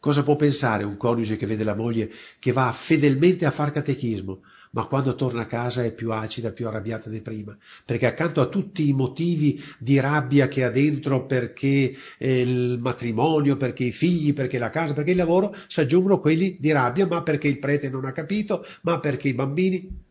[0.00, 4.42] Cosa può pensare un coniuge che vede la moglie che va fedelmente a far catechismo,
[4.72, 8.46] ma quando torna a casa è più acida, più arrabbiata di prima, perché accanto a
[8.46, 14.34] tutti i motivi di rabbia che ha dentro perché eh, il matrimonio, perché i figli,
[14.34, 17.88] perché la casa, perché il lavoro, si aggiungono quelli di rabbia, ma perché il prete
[17.88, 20.06] non ha capito, ma perché i bambini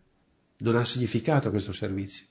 [0.59, 2.25] non ha significato questo servizio.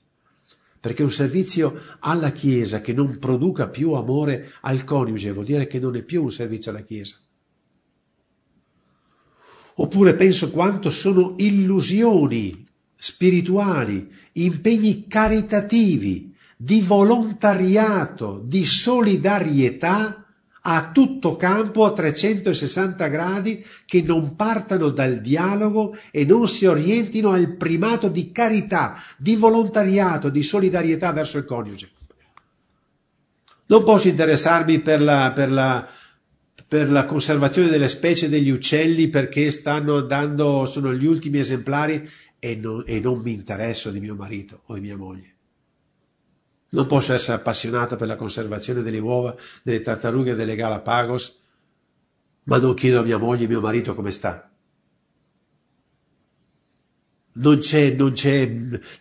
[0.79, 5.79] perché un servizio alla Chiesa che non produca più amore al coniuge vuol dire che
[5.79, 7.15] non è più un servizio alla Chiesa.
[9.79, 12.65] Oppure penso quanto sono illusioni
[12.95, 20.26] spirituali, impegni caritativi, di volontariato, di solidarietà
[20.69, 27.31] a tutto campo a 360 gradi che non partano dal dialogo e non si orientino
[27.31, 31.89] al primato di carità, di volontariato, di solidarietà verso il coniuge.
[33.67, 35.87] Non posso interessarmi per la, per la,
[36.67, 42.09] per la conservazione delle specie degli uccelli perché stanno dando, sono gli ultimi esemplari
[42.39, 45.36] e non, e non mi interesso di mio marito o di mia moglie.
[46.69, 51.39] Non posso essere appassionato per la conservazione delle uova, delle tartarughe e delle Galapagos,
[52.43, 54.51] ma non chiedo a mia moglie e mio marito come sta.
[57.33, 58.51] Non c'è, non c'è,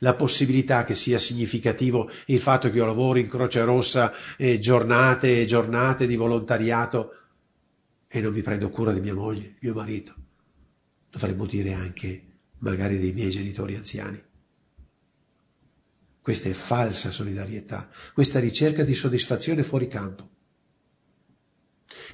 [0.00, 5.40] la possibilità che sia significativo il fatto che io lavoro in Croce Rossa eh, giornate
[5.40, 7.14] e giornate di volontariato
[8.06, 10.14] e non mi prendo cura di mia moglie, mio marito.
[11.10, 12.24] Dovremmo dire anche
[12.58, 14.22] magari dei miei genitori anziani.
[16.26, 20.28] Questa è falsa solidarietà, questa ricerca di soddisfazione fuori campo.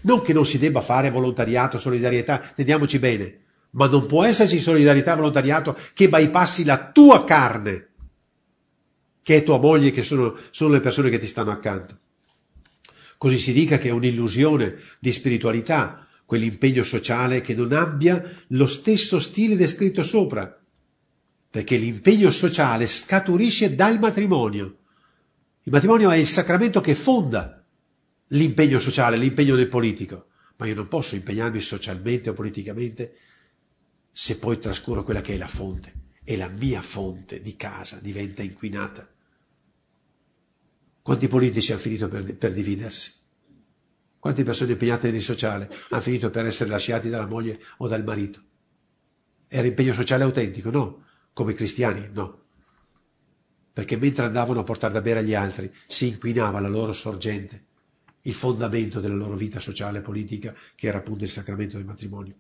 [0.03, 3.41] Non che non si debba fare volontariato, solidarietà, teniamoci bene,
[3.71, 7.89] ma non può esserci solidarietà, volontariato che bypassi la tua carne,
[9.23, 11.99] che è tua moglie, che sono, sono le persone che ti stanno accanto.
[13.17, 19.19] Così si dica che è un'illusione di spiritualità, quell'impegno sociale che non abbia lo stesso
[19.19, 20.62] stile descritto sopra,
[21.53, 24.79] perché l'impegno sociale scaturisce dal matrimonio.
[25.65, 27.63] Il matrimonio è il sacramento che fonda
[28.29, 33.15] l'impegno sociale, l'impegno del politico, ma io non posso impegnarmi socialmente o politicamente
[34.11, 35.93] se poi trascuro quella che è la fonte
[36.25, 39.07] e la mia fonte di casa diventa inquinata.
[41.03, 43.13] Quanti politici hanno finito per, per dividersi?
[44.19, 48.41] Quante persone impegnate nel sociale hanno finito per essere lasciati dalla moglie o dal marito?
[49.49, 50.71] Era impegno sociale autentico?
[50.71, 52.41] No come cristiani, no.
[53.73, 57.65] Perché mentre andavano a portare da bere agli altri, si inquinava la loro sorgente,
[58.23, 62.35] il fondamento della loro vita sociale e politica, che era appunto il sacramento del matrimonio.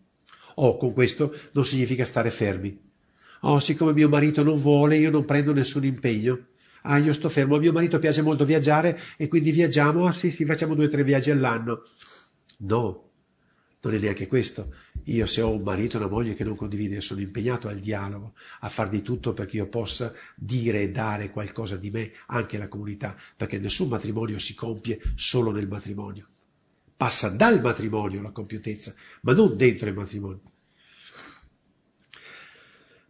[0.57, 2.91] Oh, con questo non significa stare fermi.
[3.41, 6.47] Oh, siccome mio marito non vuole, io non prendo nessun impegno.
[6.83, 10.31] Ah, io sto fermo, a mio marito piace molto viaggiare e quindi viaggiamo, ah sì,
[10.31, 11.85] sì, facciamo due o tre viaggi all'anno.
[12.59, 13.11] No,
[13.81, 14.75] non è neanche questo.
[15.05, 18.35] Io se ho un marito e una moglie che non condivide, sono impegnato al dialogo,
[18.61, 22.69] a far di tutto perché io possa dire e dare qualcosa di me anche alla
[22.69, 26.29] comunità, perché nessun matrimonio si compie solo nel matrimonio.
[26.97, 30.51] Passa dal matrimonio la compiutezza, ma non dentro il matrimonio.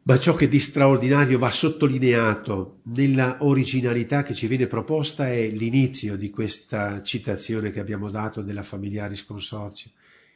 [0.05, 6.16] Ma ciò che di straordinario va sottolineato nella originalità che ci viene proposta è l'inizio
[6.16, 9.93] di questa citazione che abbiamo dato della Familiaris Consorzio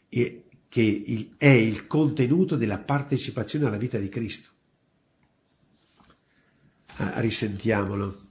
[0.08, 0.44] e
[0.76, 4.50] che è il contenuto della partecipazione alla vita di Cristo.
[6.96, 8.24] Ah, risentiamolo.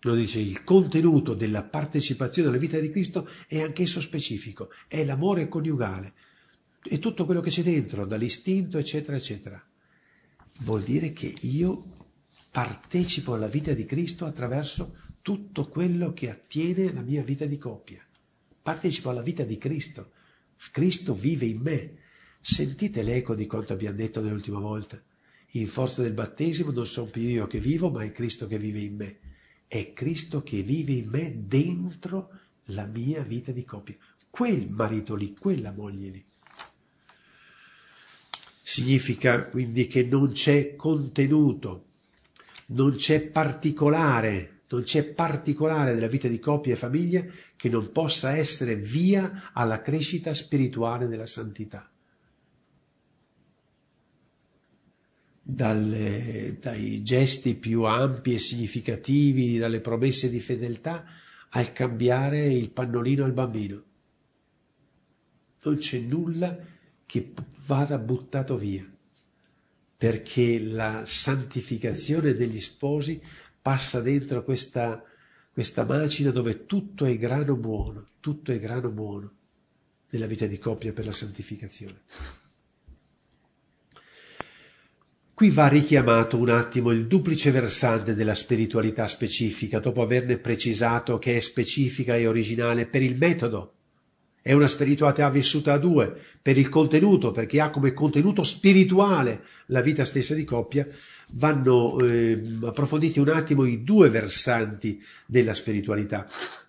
[0.00, 5.48] Lo dice il contenuto della partecipazione alla vita di Cristo è anch'esso specifico, è l'amore
[5.48, 6.12] coniugale,
[6.82, 9.66] è tutto quello che c'è dentro, dall'istinto, eccetera, eccetera.
[10.58, 11.82] Vuol dire che io
[12.50, 18.04] partecipo alla vita di Cristo attraverso tutto quello che attiene alla mia vita di coppia.
[18.60, 20.10] Partecipo alla vita di Cristo,
[20.70, 21.96] Cristo vive in me.
[22.40, 25.00] Sentite l'eco di quanto abbiamo detto nell'ultima volta.
[25.54, 28.80] In forza del battesimo non sono più io che vivo, ma è Cristo che vive
[28.80, 29.18] in me.
[29.66, 32.30] È Cristo che vive in me dentro
[32.66, 33.96] la mia vita di coppia.
[34.28, 36.24] Quel marito lì, quella moglie lì.
[38.62, 41.86] Significa quindi che non c'è contenuto,
[42.66, 47.24] non c'è particolare non c'è particolare della vita di coppia e famiglia
[47.60, 51.90] che non possa essere via alla crescita spirituale della santità.
[55.42, 61.04] Dalle, dai gesti più ampi e significativi, dalle promesse di fedeltà,
[61.50, 63.84] al cambiare il pannolino al bambino.
[65.62, 66.56] Non c'è nulla
[67.04, 67.34] che
[67.66, 68.90] vada buttato via,
[69.98, 73.20] perché la santificazione degli sposi
[73.60, 75.04] passa dentro questa,
[75.60, 79.30] questa macina dove tutto è grano buono, tutto è grano buono
[80.08, 82.00] nella vita di coppia per la santificazione.
[85.34, 91.36] Qui va richiamato un attimo il duplice versante della spiritualità specifica, dopo averne precisato che
[91.36, 93.74] è specifica e originale per il metodo
[94.40, 99.82] È una spiritualità vissuta a due, per il contenuto, perché ha come contenuto spirituale la
[99.82, 100.88] vita stessa di coppia,
[101.32, 106.26] vanno eh, approfonditi un attimo i due versanti della spiritualità.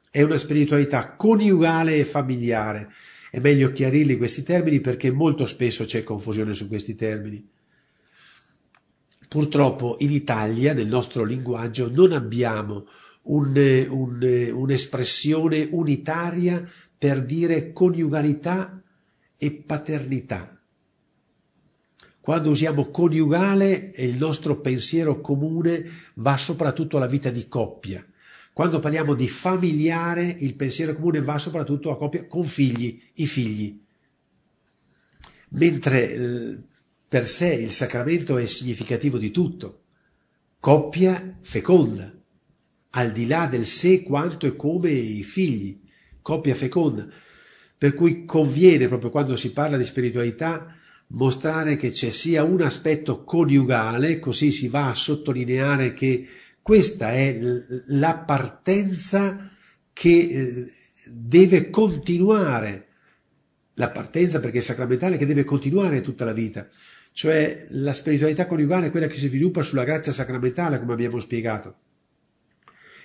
[0.10, 2.92] È una spiritualità coniugale e familiare.
[3.30, 7.48] È meglio chiarirli questi termini perché molto spesso c'è confusione su questi termini.
[9.28, 12.88] Purtroppo in Italia, nel nostro linguaggio, non abbiamo
[13.24, 18.82] un, un, un'espressione unitaria per dire coniugalità
[19.38, 20.61] e paternità.
[22.22, 25.84] Quando usiamo coniugale, il nostro pensiero comune
[26.16, 28.06] va soprattutto alla vita di coppia.
[28.54, 33.82] Quando parliamo di familiare, il pensiero comune va soprattutto a coppia con figli, i figli.
[35.50, 36.58] Mentre eh,
[37.08, 39.80] per sé il sacramento è significativo di tutto.
[40.60, 42.14] Coppia feconda,
[42.92, 45.82] al di là del sé quanto e come i figli.
[46.22, 47.08] Coppia feconda.
[47.76, 50.76] Per cui conviene, proprio quando si parla di spiritualità,
[51.12, 56.28] mostrare che c'è sia un aspetto coniugale, così si va a sottolineare che
[56.62, 57.38] questa è
[57.88, 59.52] la partenza
[59.92, 60.72] che eh,
[61.08, 62.88] deve continuare,
[63.76, 66.68] la partenza perché è sacramentale che deve continuare tutta la vita,
[67.12, 71.76] cioè la spiritualità coniugale è quella che si sviluppa sulla grazia sacramentale, come abbiamo spiegato,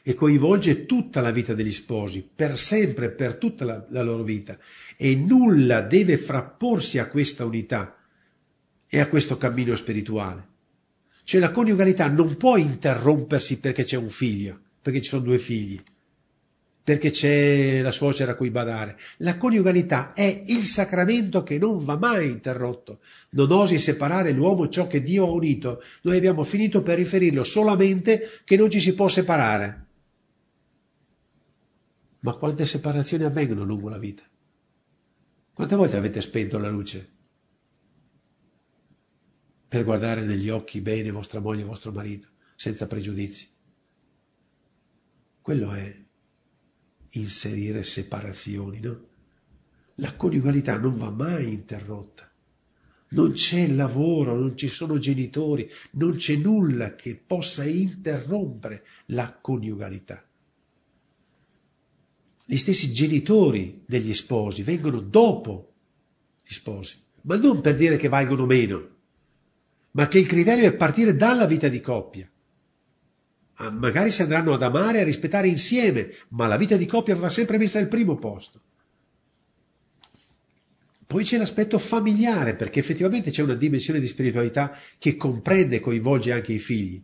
[0.03, 4.57] e coinvolge tutta la vita degli sposi, per sempre, per tutta la, la loro vita,
[4.97, 7.96] e nulla deve frapporsi a questa unità
[8.89, 10.55] e a questo cammino spirituale.
[11.25, 15.83] Cioè la coniugalità non può interrompersi perché c'è un figlio, perché ci sono due figli,
[16.85, 18.97] perché c'è la suocera a cui badare.
[19.19, 23.01] La coniugalità è il sacramento che non va mai interrotto.
[23.31, 25.83] Non osi separare l'uomo ciò che Dio ha unito.
[26.03, 29.87] Noi abbiamo finito per riferirlo solamente che non ci si può separare.
[32.21, 34.23] Ma quante separazioni avvengono lungo la vita?
[35.53, 37.15] Quante volte avete spento la luce?
[39.69, 43.49] Per guardare negli occhi bene vostra moglie e vostro marito, senza pregiudizi.
[45.41, 46.05] Quello è
[47.11, 49.09] inserire separazioni, no?
[49.97, 52.31] La coniugalità non va mai interrotta.
[53.09, 60.29] Non c'è lavoro, non ci sono genitori, non c'è nulla che possa interrompere la coniugalità.
[62.45, 65.75] Gli stessi genitori degli sposi vengono dopo
[66.45, 68.96] gli sposi, ma non per dire che valgono meno,
[69.97, 72.31] ma che il criterio è partire dalla vita di coppia.
[73.55, 77.17] Ah, magari si andranno ad amare e a rispettare insieme, ma la vita di coppia
[77.17, 78.61] va sempre messa al primo posto.
[81.07, 86.33] Poi c'è l'aspetto familiare, perché effettivamente c'è una dimensione di spiritualità che comprende e coinvolge
[86.33, 87.03] anche i figli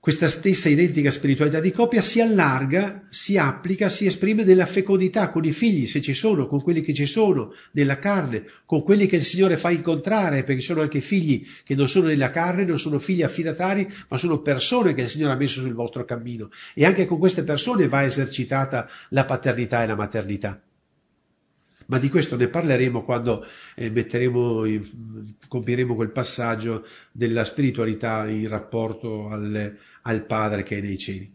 [0.00, 5.44] questa stessa identica spiritualità di coppia si allarga, si applica, si esprime nella fecondità con
[5.44, 9.16] i figli, se ci sono, con quelli che ci sono, nella carne, con quelli che
[9.16, 12.98] il Signore fa incontrare, perché sono anche figli che non sono nella carne, non sono
[12.98, 16.48] figli affidatari, ma sono persone che il Signore ha messo sul vostro cammino.
[16.72, 20.62] E anche con queste persone va esercitata la paternità e la maternità
[21.90, 24.82] ma di questo ne parleremo quando eh, in,
[25.48, 31.32] compieremo quel passaggio della spiritualità in rapporto al, al Padre che è nei cieli.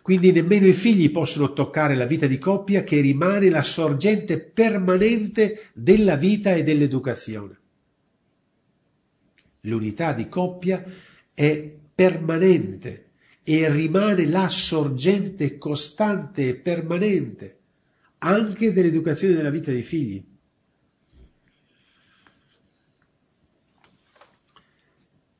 [0.00, 5.70] Quindi nemmeno i figli possono toccare la vita di coppia che rimane la sorgente permanente
[5.72, 7.58] della vita e dell'educazione.
[9.62, 10.84] L'unità di coppia
[11.34, 13.08] è permanente
[13.42, 17.58] e rimane la sorgente costante e permanente
[18.24, 20.24] anche dell'educazione della vita dei figli.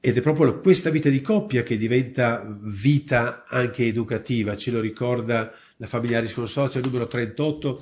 [0.01, 5.51] Ed è proprio questa vita di coppia che diventa vita anche educativa, ce lo ricorda
[5.79, 7.81] la Familiaris Consortio numero 38,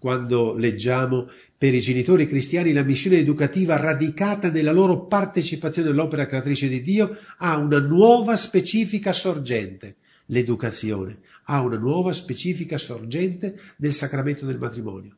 [0.00, 6.68] quando leggiamo per i genitori cristiani la missione educativa radicata nella loro partecipazione all'opera creatrice
[6.68, 14.46] di Dio ha una nuova specifica sorgente, l'educazione, ha una nuova specifica sorgente del sacramento
[14.46, 15.16] del matrimonio.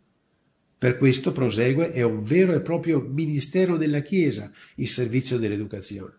[0.78, 6.14] Per questo prosegue è un vero e proprio ministero della Chiesa il servizio dell'educazione.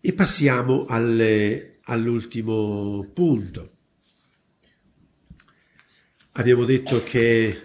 [0.00, 3.72] E passiamo alle, all'ultimo punto.
[6.32, 7.62] Abbiamo detto che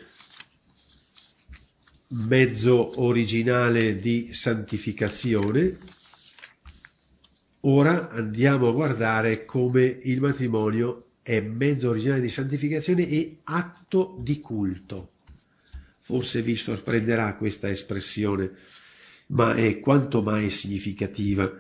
[2.10, 5.78] mezzo originale di santificazione
[7.64, 14.40] Ora andiamo a guardare come il matrimonio è mezzo originale di santificazione e atto di
[14.40, 15.12] culto.
[16.00, 18.52] Forse vi sorprenderà questa espressione,
[19.28, 21.52] ma è quanto mai significativa.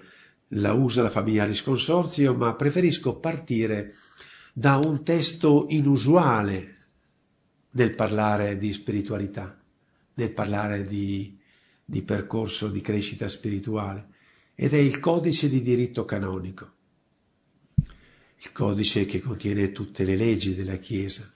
[0.54, 3.94] La usa la famiglia Consorzio, ma preferisco partire
[4.54, 6.78] da un testo inusuale
[7.72, 9.62] nel parlare di spiritualità,
[10.14, 11.38] nel parlare di,
[11.84, 14.08] di percorso di crescita spirituale,
[14.62, 16.72] ed è il codice di diritto canonico,
[17.78, 21.34] il codice che contiene tutte le leggi della Chiesa.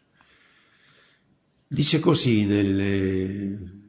[1.66, 3.86] Dice così nel,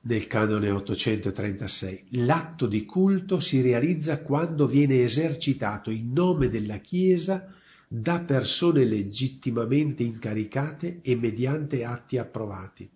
[0.00, 2.04] nel canone 836.
[2.10, 7.52] L'atto di culto si realizza quando viene esercitato in nome della Chiesa
[7.88, 12.88] da persone legittimamente incaricate e mediante atti approvati.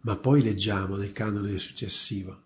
[0.00, 2.43] Ma poi leggiamo nel canone successivo.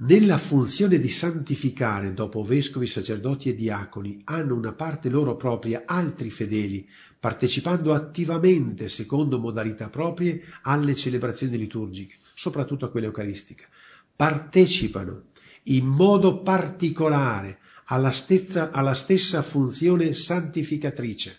[0.00, 6.30] Nella funzione di santificare dopo vescovi, sacerdoti e diaconi hanno una parte loro propria altri
[6.30, 6.88] fedeli,
[7.18, 13.66] partecipando attivamente, secondo modalità proprie, alle celebrazioni liturgiche, soprattutto a quelle eucaristiche.
[14.14, 15.30] Partecipano
[15.64, 21.38] in modo particolare alla stessa, alla stessa funzione santificatrice.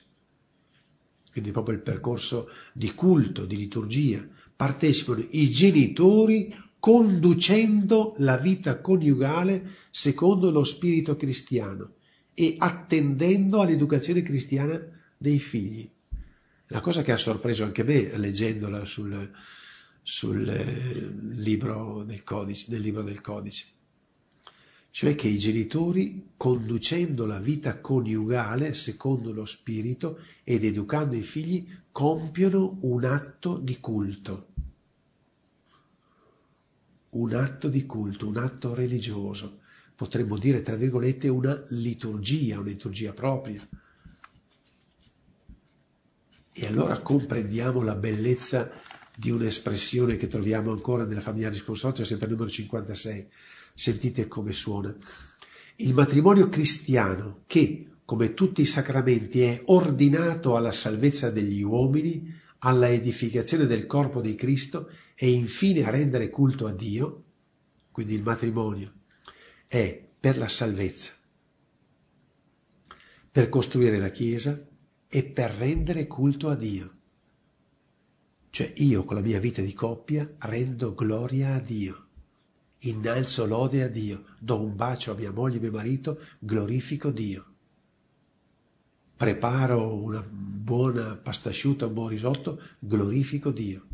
[1.32, 4.28] Quindi proprio il percorso di culto, di liturgia.
[4.54, 11.96] Partecipano i genitori conducendo la vita coniugale secondo lo spirito cristiano
[12.34, 14.82] e attendendo all'educazione cristiana
[15.18, 15.90] dei figli.
[16.68, 19.30] La cosa che ha sorpreso anche me leggendola sul,
[20.02, 23.66] sul eh, libro del codice, libro del codice,
[24.92, 31.68] cioè che i genitori, conducendo la vita coniugale secondo lo spirito ed educando i figli,
[31.92, 34.49] compiono un atto di culto
[37.12, 39.60] un atto di culto, un atto religioso,
[39.96, 43.68] potremmo dire tra virgolette una liturgia, una liturgia propria.
[46.52, 48.70] E allora comprendiamo la bellezza
[49.16, 53.28] di un'espressione che troviamo ancora nella famiglia risponsoria, sempre il numero 56.
[53.74, 54.96] Sentite come suona.
[55.78, 62.90] Il matrimonio cristiano che, come tutti i sacramenti, è ordinato alla salvezza degli uomini, alla
[62.90, 64.90] edificazione del corpo di Cristo
[65.22, 67.24] e infine a rendere culto a Dio,
[67.92, 68.94] quindi il matrimonio,
[69.68, 71.12] è per la salvezza,
[73.30, 74.66] per costruire la Chiesa
[75.10, 76.94] e per rendere culto a Dio.
[78.50, 82.06] Cioè io con la mia vita di coppia rendo gloria a Dio,
[82.78, 87.46] innalzo lode a Dio, do un bacio a mia moglie e mio marito, glorifico Dio
[89.20, 93.89] preparo una buona pasta asciutta, un buon risotto, glorifico Dio.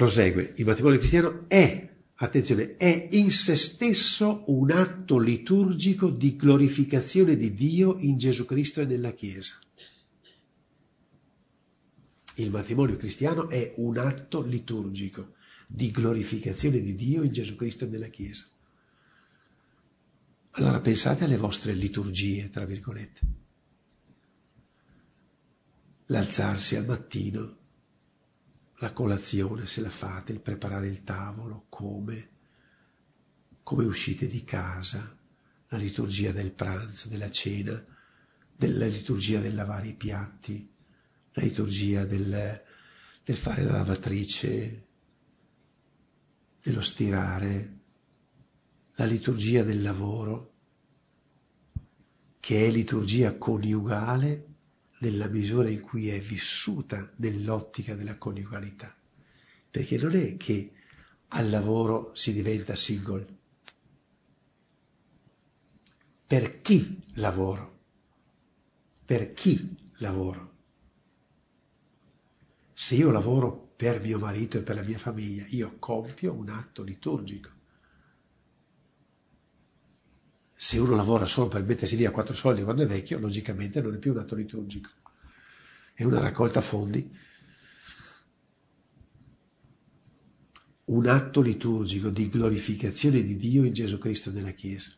[0.00, 7.36] Prosegue, il matrimonio cristiano è, attenzione, è in se stesso un atto liturgico di glorificazione
[7.36, 9.58] di Dio in Gesù Cristo e nella Chiesa.
[12.36, 15.34] Il matrimonio cristiano è un atto liturgico
[15.66, 18.46] di glorificazione di Dio in Gesù Cristo e nella Chiesa.
[20.52, 23.20] Allora pensate alle vostre liturgie, tra virgolette.
[26.06, 27.58] L'alzarsi al mattino,
[28.80, 32.28] la colazione se la fate, il preparare il tavolo, come,
[33.62, 35.16] come uscite di casa,
[35.68, 37.84] la liturgia del pranzo, della cena,
[38.56, 40.70] della liturgia del lavare i piatti,
[41.32, 42.62] la liturgia del,
[43.22, 44.86] del fare la lavatrice,
[46.62, 47.78] dello stirare,
[48.94, 50.52] la liturgia del lavoro,
[52.40, 54.49] che è liturgia coniugale
[55.00, 58.94] nella misura in cui è vissuta nell'ottica della coniugalità.
[59.70, 60.72] Perché non è che
[61.28, 63.38] al lavoro si diventa single.
[66.26, 67.78] Per chi lavoro?
[69.04, 70.48] Per chi lavoro?
[72.72, 76.82] Se io lavoro per mio marito e per la mia famiglia, io compio un atto
[76.82, 77.50] liturgico.
[80.62, 83.98] Se uno lavora solo per mettersi via quattro soldi quando è vecchio, logicamente non è
[83.98, 84.90] più un atto liturgico,
[85.94, 87.10] è una raccolta fondi.
[90.84, 94.92] Un atto liturgico di glorificazione di Dio in Gesù Cristo nella Chiesa.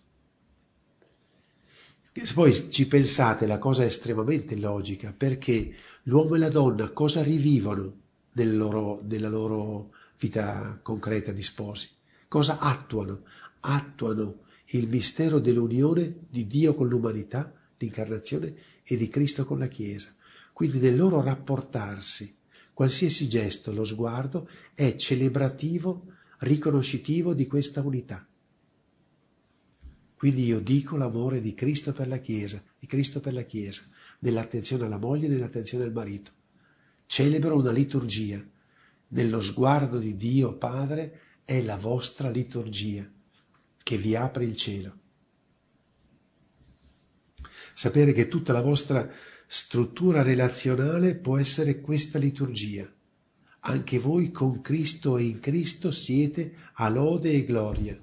[2.12, 7.22] Se poi ci pensate, la cosa è estremamente logica, perché l'uomo e la donna cosa
[7.22, 8.00] rivivono
[8.32, 11.88] nel loro, nella loro vita concreta di sposi?
[12.26, 13.22] Cosa attuano?
[13.60, 20.14] Attuano il mistero dell'unione di Dio con l'umanità, l'incarnazione, e di Cristo con la Chiesa.
[20.52, 22.36] Quindi nel loro rapportarsi,
[22.72, 26.06] qualsiasi gesto, lo sguardo, è celebrativo,
[26.38, 28.26] riconoscitivo di questa unità.
[30.14, 33.82] Quindi io dico l'amore di Cristo per la Chiesa, di Cristo per la Chiesa,
[34.20, 36.30] nell'attenzione alla moglie e nell'attenzione al marito.
[37.06, 38.42] Celebro una liturgia.
[39.08, 43.06] Nello sguardo di Dio Padre è la vostra liturgia
[43.82, 44.96] che vi apre il cielo.
[47.74, 49.10] Sapere che tutta la vostra
[49.46, 52.90] struttura relazionale può essere questa liturgia.
[53.60, 57.98] Anche voi con Cristo e in Cristo siete a lode e gloria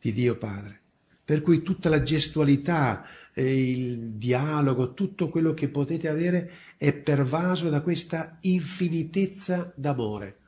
[0.00, 0.78] di Dio Padre.
[1.24, 7.82] Per cui tutta la gestualità, il dialogo, tutto quello che potete avere è pervaso da
[7.82, 10.39] questa infinitezza d'amore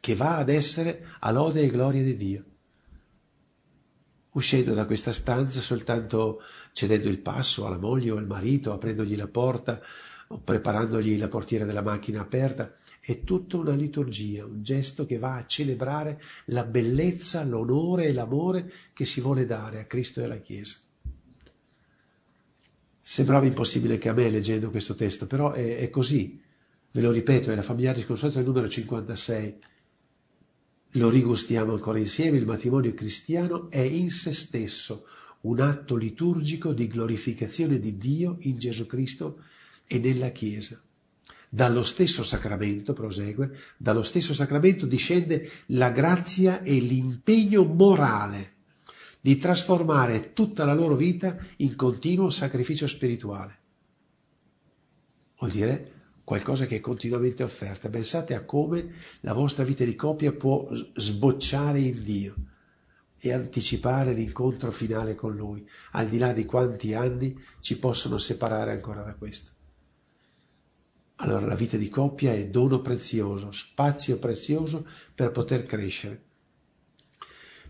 [0.00, 2.44] che va ad essere a lode e gloria di Dio.
[4.32, 6.40] Uscendo da questa stanza soltanto
[6.72, 9.80] cedendo il passo alla moglie o al marito, aprendogli la porta
[10.28, 15.36] o preparandogli la portiera della macchina aperta, è tutta una liturgia, un gesto che va
[15.36, 20.38] a celebrare la bellezza, l'onore e l'amore che si vuole dare a Cristo e alla
[20.38, 20.76] Chiesa.
[23.02, 26.40] Sembrava impossibile che a me leggendo questo testo, però è, è così.
[26.92, 29.58] Ve lo ripeto, è la familiare disconsolata numero 56.
[30.94, 35.06] Lo rigustiamo ancora insieme, il matrimonio cristiano è in se stesso
[35.42, 39.42] un atto liturgico di glorificazione di Dio in Gesù Cristo
[39.86, 40.82] e nella Chiesa.
[41.48, 48.54] Dallo stesso sacramento, prosegue, dallo stesso sacramento discende la grazia e l'impegno morale
[49.20, 53.58] di trasformare tutta la loro vita in continuo sacrificio spirituale.
[55.38, 57.90] Vuol dire qualcosa che è continuamente offerta.
[57.90, 62.34] Pensate a come la vostra vita di coppia può sbocciare in Dio
[63.20, 68.72] e anticipare l'incontro finale con Lui, al di là di quanti anni ci possono separare
[68.72, 69.50] ancora da questo.
[71.16, 76.22] Allora la vita di coppia è dono prezioso, spazio prezioso per poter crescere.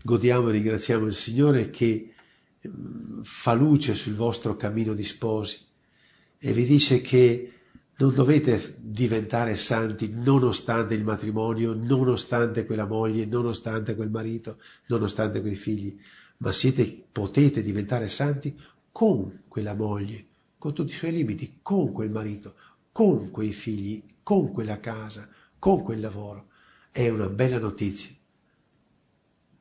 [0.03, 2.13] Godiamo e ringraziamo il Signore che
[2.65, 5.59] mm, fa luce sul vostro cammino di sposi
[6.39, 7.51] e vi dice che
[8.01, 15.53] non dovete diventare santi nonostante il matrimonio, nonostante quella moglie, nonostante quel marito, nonostante quei
[15.53, 15.99] figli,
[16.37, 18.59] ma siete, potete diventare santi
[18.91, 20.25] con quella moglie,
[20.57, 22.55] con tutti i suoi limiti, con quel marito,
[22.91, 25.29] con quei figli, con quella casa,
[25.59, 26.47] con quel lavoro.
[26.89, 28.15] È una bella notizia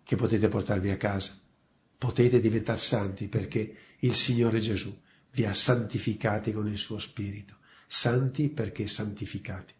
[0.03, 1.35] che potete portarvi a casa.
[1.99, 4.99] Potete diventare santi perché il Signore Gesù
[5.33, 7.59] vi ha santificati con il suo Spirito
[7.93, 9.75] santi perché santificati.